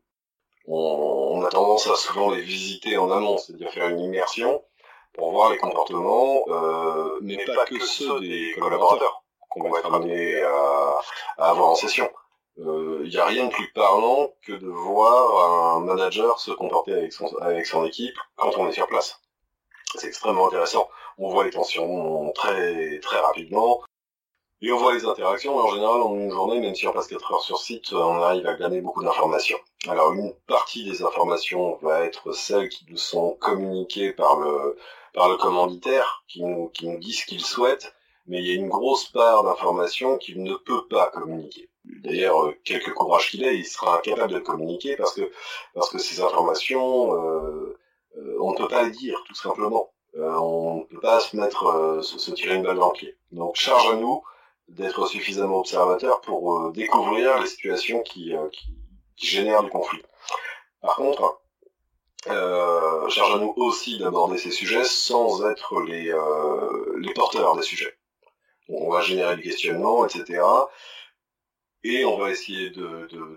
[0.67, 4.63] on, a tendance à souvent les visiter en amont, c'est-à-dire faire une immersion
[5.13, 10.43] pour voir les comportements, euh, mais pas que ceux des collaborateurs qu'on va être amené
[10.43, 11.01] à,
[11.39, 12.11] avoir en session.
[12.59, 16.93] Il euh, n'y a rien de plus parlant que de voir un manager se comporter
[16.95, 19.21] avec son, avec son équipe quand on est sur place.
[19.95, 20.89] C'est extrêmement intéressant.
[21.19, 23.83] On voit les tensions très très rapidement.
[24.63, 27.31] Et on voit les interactions, en général, en une journée, même si on passe 4
[27.33, 29.59] heures sur site, on arrive à gagner beaucoup d'informations.
[29.87, 34.79] Alors, une partie des informations va être celles qui nous sont communiquées par le,
[35.13, 37.95] par le commanditaire, qui nous, qui nous dit ce qu'il souhaite,
[38.27, 41.69] mais il y a une grosse part d'informations qu'il ne peut pas communiquer.
[42.03, 45.31] D'ailleurs, euh, quelque courage qu'il ait, il sera incapable de communiquer parce que,
[45.75, 47.79] parce que ces informations, euh,
[48.19, 49.93] euh, on ne peut pas les dire, tout simplement.
[50.17, 53.17] Euh, on ne peut pas se mettre, se, se, tirer une balle dans le pied.
[53.33, 54.23] Donc, charge à nous
[54.69, 58.67] d'être suffisamment observateur pour euh, découvrir les situations qui, euh, qui,
[59.17, 60.03] qui, génèrent du conflit.
[60.81, 61.41] Par contre,
[62.29, 67.63] euh, charge à nous aussi d'aborder ces sujets sans être les, euh, les porteurs des
[67.63, 67.97] sujets.
[68.69, 70.43] On va générer des questionnements, etc.
[71.89, 72.71] Et on va essayer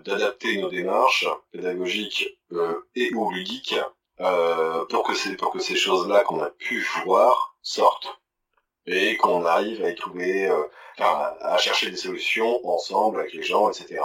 [0.04, 3.76] d'adapter de, nos démarches pédagogiques euh, et ou ludiques
[4.20, 8.20] euh, pour que ces, pour que ces choses-là qu'on a pu voir sortent
[8.86, 10.64] et qu'on arrive à y trouver, euh,
[10.98, 14.00] enfin, à chercher des solutions ensemble avec les gens, etc.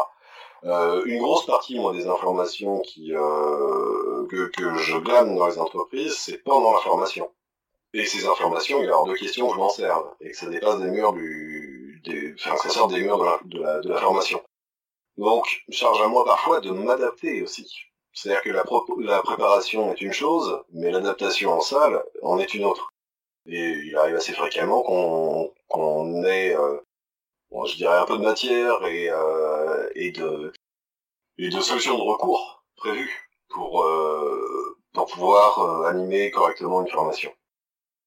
[0.63, 6.79] Une grosse partie des informations que, que je glane dans les entreprises, c'est pendant la
[6.79, 7.31] formation.
[7.93, 10.37] Et ces informations, il y a hors de question que je m'en serve et que
[10.37, 11.64] ça dépasse des murs du,
[12.35, 14.41] enfin, ça sort des murs de la, de la, formation.
[15.17, 17.67] Donc, charge à moi parfois de m'adapter aussi.
[18.13, 18.63] C'est-à-dire que la,
[18.99, 22.93] la préparation est une chose, mais l'adaptation en salle en est une autre.
[23.47, 24.81] Et il arrive assez fréquemment
[25.67, 26.77] qu'on ait, euh,
[27.65, 30.51] je dirais, un peu de matière et, euh, et, de,
[31.37, 37.31] et de solutions de recours prévues pour, euh, pouvoir animer correctement une formation.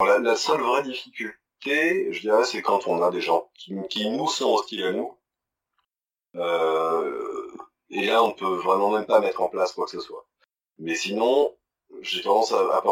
[0.01, 4.29] La, la seule vraie difficulté, je dirais, c'est quand on a des gens qui, nous
[4.29, 5.17] sont hostiles à nous.
[6.37, 7.53] Euh,
[7.91, 10.27] et là, on peut vraiment même pas mettre en place quoi que ce soit.
[10.79, 11.55] Mais sinon,
[12.03, 12.83] j'ai tendance à,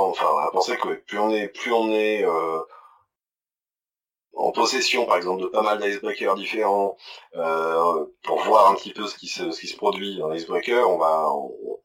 [0.53, 2.61] penser que plus on est, plus on est euh,
[4.37, 6.97] en possession, par exemple, de pas mal d'icebreakers différents,
[7.37, 10.89] euh, pour voir un petit peu ce qui se, ce qui se produit dans l'icebreaker,
[10.89, 11.29] on va,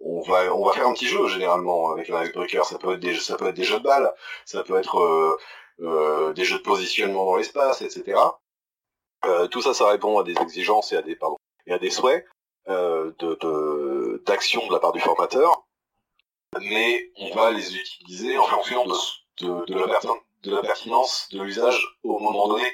[0.01, 2.65] on, va, on va faire un petit jeu généralement avec un icebreaker.
[2.65, 4.13] Ça peut être des, ça peut être des jeux de balles,
[4.45, 5.37] ça peut être euh,
[5.79, 8.19] des jeux de positionnement dans l'espace, etc.
[9.25, 11.91] Euh, tout ça, ça répond à des exigences et à des, pardon, et à des
[11.91, 12.25] souhaits
[12.69, 15.65] euh, de, d'action de la part du formateur
[16.59, 22.65] mais on va les utiliser en fonction de, la, pertinence de l'usage au moment donné.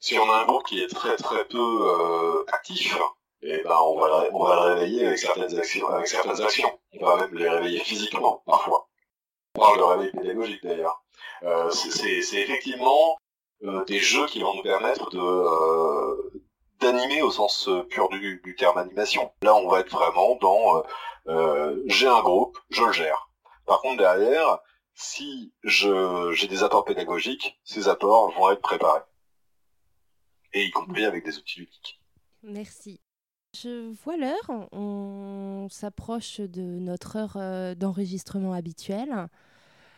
[0.00, 2.96] Si on a un groupe qui est très très peu euh, actif,
[3.42, 6.78] et ben on va, on va le réveiller avec certaines actions, avec certaines actions.
[6.98, 8.88] On va même les réveiller physiquement parfois.
[9.56, 11.01] On parle de réveil pédagogique d'ailleurs.
[11.44, 13.16] Euh, c'est effectivement
[13.64, 16.42] euh, des jeux qui vont nous permettre euh,
[16.80, 19.32] d'animer au sens pur du, terme animation.
[19.42, 20.82] Là, on va être vraiment dans
[21.86, 23.28] j'ai un groupe, je le gère.
[23.66, 24.58] Par contre, derrière,
[24.94, 29.02] si j'ai des apports pédagogiques, ces apports vont être préparés.
[30.52, 32.00] Et y compris avec des outils ludiques.
[32.42, 33.00] Merci.
[33.54, 39.28] Je vois l'heure, on s'approche de notre heure d'enregistrement habituelle.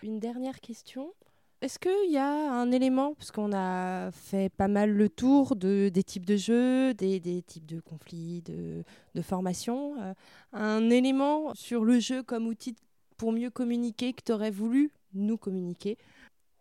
[0.04, 1.14] Une dernière question.
[1.62, 5.88] Est-ce qu'il y a un élément, parce qu'on a fait pas mal le tour de,
[5.88, 8.84] des types de jeux, des, des types de conflits, de,
[9.14, 10.12] de formation, euh,
[10.52, 12.76] un élément sur le jeu comme outil
[13.16, 15.96] pour mieux communiquer que tu aurais voulu nous communiquer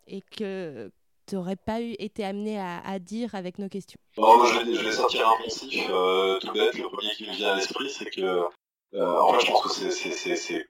[0.08, 0.90] et que
[1.28, 4.00] tu n'aurais pas été amené à, dire avec nos questions?
[4.16, 6.78] Bon, je, vais, sortir un poncif euh, tout bête.
[6.78, 9.90] Le premier qui me vient à l'esprit, c'est que, euh, en fait, je pense que
[9.92, 10.66] c'est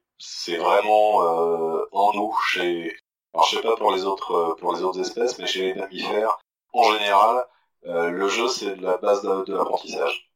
[0.57, 2.95] vraiment euh, en nous, chez
[3.33, 6.37] alors je sais pas pour les autres pour les autres espèces, mais chez les mammifères,
[6.73, 7.45] en général,
[7.85, 10.29] euh, le jeu c'est la base de, l'apprentissage.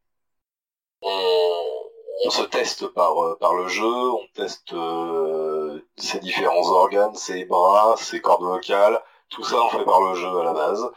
[1.02, 1.64] On,
[2.26, 7.96] on, se teste par par le jeu, on teste euh, ses différents organes, ses bras,
[7.98, 10.92] ses cordes vocales, tout ça on fait par le jeu à la base.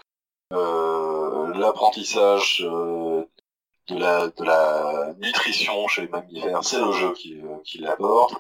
[0.53, 7.79] Euh, L'apprentissage de la de la nutrition chez les mammifères, c'est le jeu qui qui
[7.79, 8.35] l'apporte.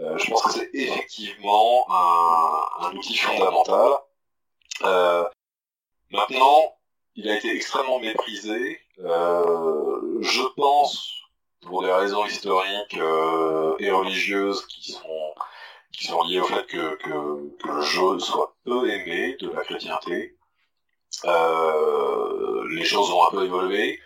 [0.00, 3.92] Euh, je pense que c'est effectivement un, outil fondamental.
[4.84, 5.24] Euh,
[6.10, 6.74] maintenant,
[7.16, 8.80] il a été extrêmement méprisé.
[9.00, 11.12] Euh, je pense,
[11.60, 15.34] pour des raisons historiques et religieuses qui sont
[15.92, 20.36] qui sont liées au fait que, que, le jeu soit peu aimé de la chrétienté.
[21.24, 24.00] Les choses ont un peu évolué.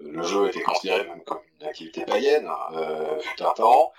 [0.00, 2.50] Le jeu était considéré même comme une activité païenne,
[3.20, 3.92] fut un temps.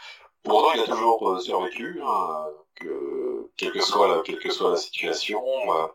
[0.43, 4.71] Pourtant, il a toujours euh, survécu, hein, que, quelle, que soit la, quelle que soit
[4.71, 5.43] la situation.
[5.43, 5.87] Euh,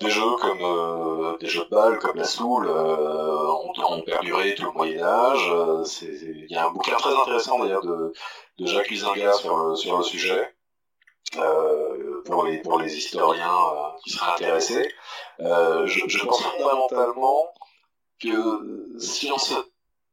[0.00, 4.64] des jeux comme euh, des jeux de balles, comme la Soule, ont, ont, perduré tout
[4.64, 5.52] le Moyen-Âge.
[6.02, 8.12] Il y a un bouquin très intéressant d'ailleurs de,
[8.58, 10.52] de Jacques Huizinga sur le, sur le sujet.
[12.26, 13.56] pour les pour les historiens
[14.02, 14.92] qui seraient intéressés,
[15.38, 17.46] je, je pense fondamentalement
[18.20, 19.54] que si on se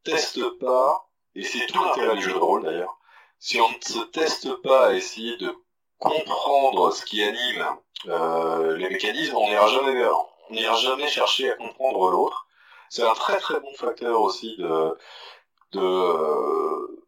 [0.03, 3.00] teste pas, et c'est tout l'intérêt du jeu de rôle d'ailleurs,
[3.41, 5.53] si on ne se teste pas à essayer de
[5.97, 7.65] comprendre ce qui anime
[8.07, 10.15] euh, les mécanismes, on n'ira jamais vers,
[10.49, 12.47] on n'ira jamais chercher à comprendre l'autre.
[12.89, 14.97] C'est un très très bon facteur aussi de,
[15.73, 17.05] de euh,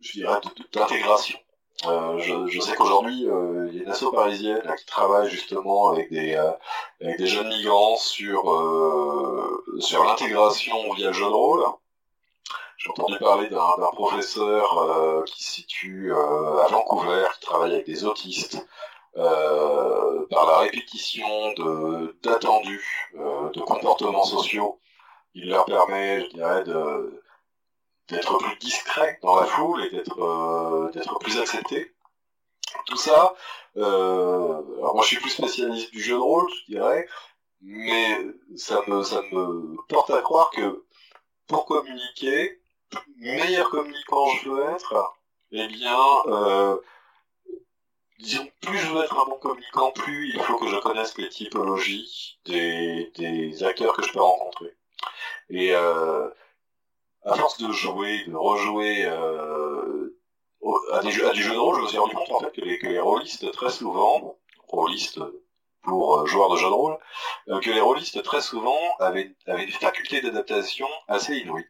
[0.00, 0.40] je dirais,
[0.72, 1.38] d'intégration.
[1.86, 5.88] Euh, je, je, sais qu'aujourd'hui, euh, il y a une asso parisienne qui travaille justement
[5.88, 6.52] avec des, euh,
[7.00, 8.42] avec des jeunes migrants sur,
[9.80, 11.64] sur l'intégration via le jeu de rôle
[12.84, 17.86] J'ai entendu parler d'un professeur euh, qui se situe euh, à Vancouver, qui travaille avec
[17.86, 18.66] des autistes,
[19.16, 24.80] euh, par la répétition de d'attendus, euh, de comportements sociaux.
[25.34, 27.22] Il leur permet, je dirais, de
[28.08, 31.94] d'être plus discret dans la foule et d'être euh, plus accepté.
[32.86, 33.34] Tout ça,
[33.78, 37.08] euh, alors moi je suis plus spécialiste du jeu de rôle, je dirais,
[37.62, 38.18] mais
[38.56, 40.84] ça me ça me porte à croire que
[41.46, 42.60] pour communiquer,
[43.16, 45.14] meilleur communicant je veux être,
[45.52, 46.76] eh bien, euh,
[48.18, 51.28] disons, plus je veux être un bon communicant, plus il faut que je connaisse les
[51.28, 54.76] typologies des, des acteurs que je peux rencontrer.
[55.50, 56.28] Et euh,
[57.24, 60.16] à force de jouer, de rejouer euh,
[60.92, 62.86] à, des jeux, de rôle, je me suis rendu compte en fait que les, que
[62.86, 64.36] les rôlistes très souvent,
[64.68, 65.20] rôlistes
[65.82, 66.98] pour euh, joueurs de jeux de rôle,
[67.48, 71.66] euh, que les rôlistes très souvent avaient, avaient des facultés d'adaptation assez inouïes.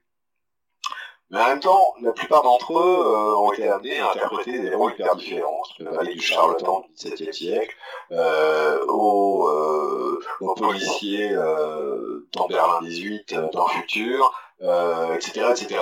[1.35, 4.72] Mais en même temps, la plupart d'entre eux euh, ont été amenés à interpréter des
[4.72, 5.62] rôles hyper différents.
[5.76, 7.74] Je peux aller du charlatan du XVIIe siècle
[8.12, 14.32] euh, au, euh, au policier euh, dans Berlin 18, euh, dans le futur,
[14.62, 15.80] euh, etc., etc.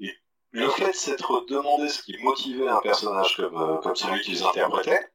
[0.00, 0.10] Et
[0.52, 4.42] le fait de s'être demandé ce qui motivait un personnage comme, euh, comme celui qu'ils
[4.42, 5.06] interprétaient,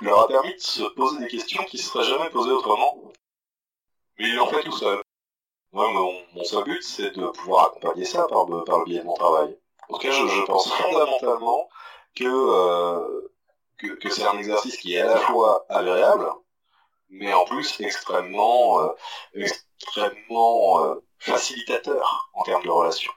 [0.00, 3.12] leur a permis de se poser des questions qui ne se seraient jamais posées autrement.
[4.18, 5.02] Mais ils l'ont fait tout seul.
[5.72, 9.56] Moi, mon, seul but, c'est de pouvoir accompagner ça par, le- biais de mon travail.
[10.02, 11.68] Je, pense fondamentalement
[12.14, 13.30] que, euh,
[13.78, 16.26] que, que c'est un exercice qui est à la fois agréable,
[17.08, 18.88] mais en plus extrêmement, euh,
[19.34, 23.12] extrêmement euh, facilitateur en termes de relations.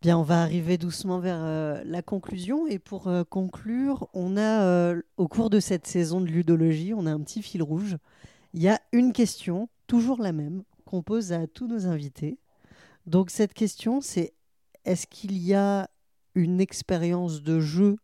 [0.00, 1.40] Bien, on va arriver doucement vers
[1.84, 2.68] la conclusion.
[2.68, 7.20] Et pour conclure, on a, au cours de cette saison de ludologie, on a un
[7.20, 7.96] petit fil rouge.
[8.54, 12.38] Il y a une question, toujours la même, qu'on pose à tous nos invités.
[13.04, 14.32] Donc cette question, c'est
[14.86, 15.90] est-ce qu'il y a
[16.34, 17.96] une expérience de jeu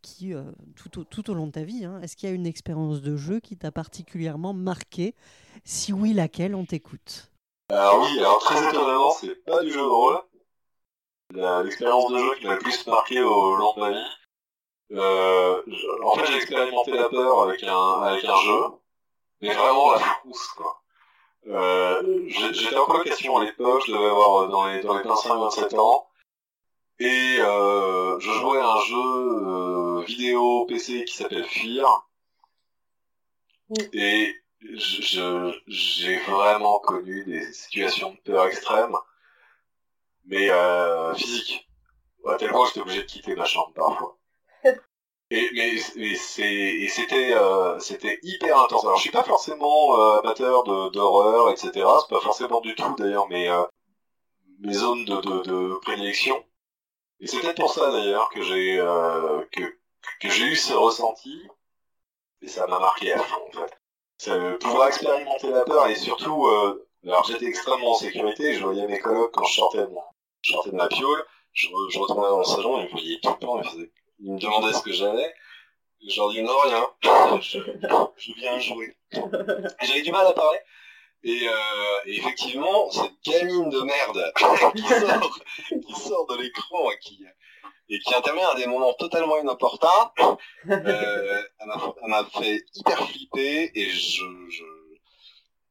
[0.00, 0.44] qui, euh,
[0.76, 3.02] tout, au, tout au long de ta vie, hein, est-ce qu'il y a une expérience
[3.02, 5.16] de jeu qui t'a particulièrement marqué?
[5.64, 6.54] Si oui, laquelle?
[6.54, 7.32] On t'écoute.
[7.70, 12.54] Alors oui, alors très étonnamment, c'est pas du jeu de L'expérience de jeu qui m'a
[12.54, 14.06] le plus marqué au long de ma vie.
[14.92, 15.62] Euh,
[16.04, 18.64] en fait, j'ai expérimenté la peur avec un, avec un jeu,
[19.42, 20.80] mais vraiment la frousse, quoi.
[21.46, 25.78] Euh, J'étais en colocation à l'époque, je devais avoir euh, dans les, dans les 25-27
[25.78, 26.06] ans,
[26.98, 32.08] et euh, je jouais à un jeu euh, vidéo PC qui s'appelle Fear,
[33.92, 38.94] et j'ai vraiment connu des situations de peur extrême,
[40.26, 41.68] mais euh, physique.
[42.26, 44.17] À tel point j'étais obligé de quitter ma chambre parfois.
[45.30, 45.76] Et, mais,
[46.16, 47.78] c'est, et c'était, euh,
[48.22, 48.84] hyper intense.
[48.84, 51.86] Alors, je suis pas forcément euh, amateur de, d'horreur, etc.
[52.00, 53.62] C'est pas forcément du tout d'ailleurs mes, euh,
[54.60, 56.44] mes zones de, de, de prédilection.
[57.20, 59.62] Et c'est peut-être pour ça d'ailleurs que j'ai, euh, que,
[60.20, 61.42] que j'ai eu ce ressenti.
[62.42, 63.78] Et ça m'a marqué à fond, en fait.
[64.18, 68.64] Ça, euh, pouvoir expérimenter la peur et surtout, euh, alors j'étais extrêmement en sécurité, je
[68.64, 69.90] voyais mes collègues quand je sortais de,
[70.42, 73.30] je sortais de ma piole, je, je retournais dans le salon, ils me voyaient tout
[73.30, 73.62] le temps,
[74.20, 75.32] ils me demandaient ce que j'avais,
[76.06, 76.88] je leur dis non, rien,
[77.40, 78.96] je, viens jouer.
[79.12, 80.58] J'avais du mal à parler,
[81.24, 84.32] et, euh, effectivement, cette gamine de merde
[84.76, 85.38] qui sort,
[85.68, 87.24] qui sort de l'écran et qui,
[87.88, 90.12] et qui intervient à des moments totalement inopportuns,
[90.68, 94.64] euh, elle m'a- fait hyper flipper et je, je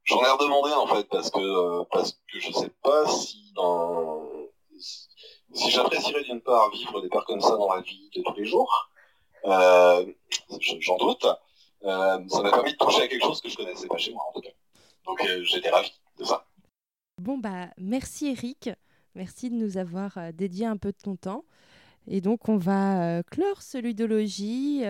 [0.03, 4.23] j'en ai redemandé en fait parce que euh, parce que je sais pas si dans
[5.57, 8.45] si j'apprécierais d'une part vivre des peurs comme ça dans la vie de tous les
[8.45, 8.89] jours,
[9.45, 10.05] euh,
[10.59, 11.25] je- j'en doute.
[11.83, 14.23] Euh, ça m'a permis de toucher à quelque chose que je connaissais pas chez moi
[14.29, 14.49] en tout cas.
[15.05, 16.45] Donc euh, j'étais ravi de ça.
[17.21, 18.69] Bon, bah, merci Eric.
[19.15, 21.43] Merci de nous avoir dédié un peu de ton temps.
[22.07, 24.83] Et donc, on va clore ce ludologie.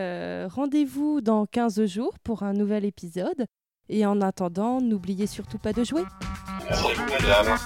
[0.47, 3.45] Rendez-vous dans 15 jours pour un nouvel épisode.
[3.89, 6.03] Et en attendant, n'oubliez surtout pas de jouer.
[6.69, 7.57] Merci mesdames.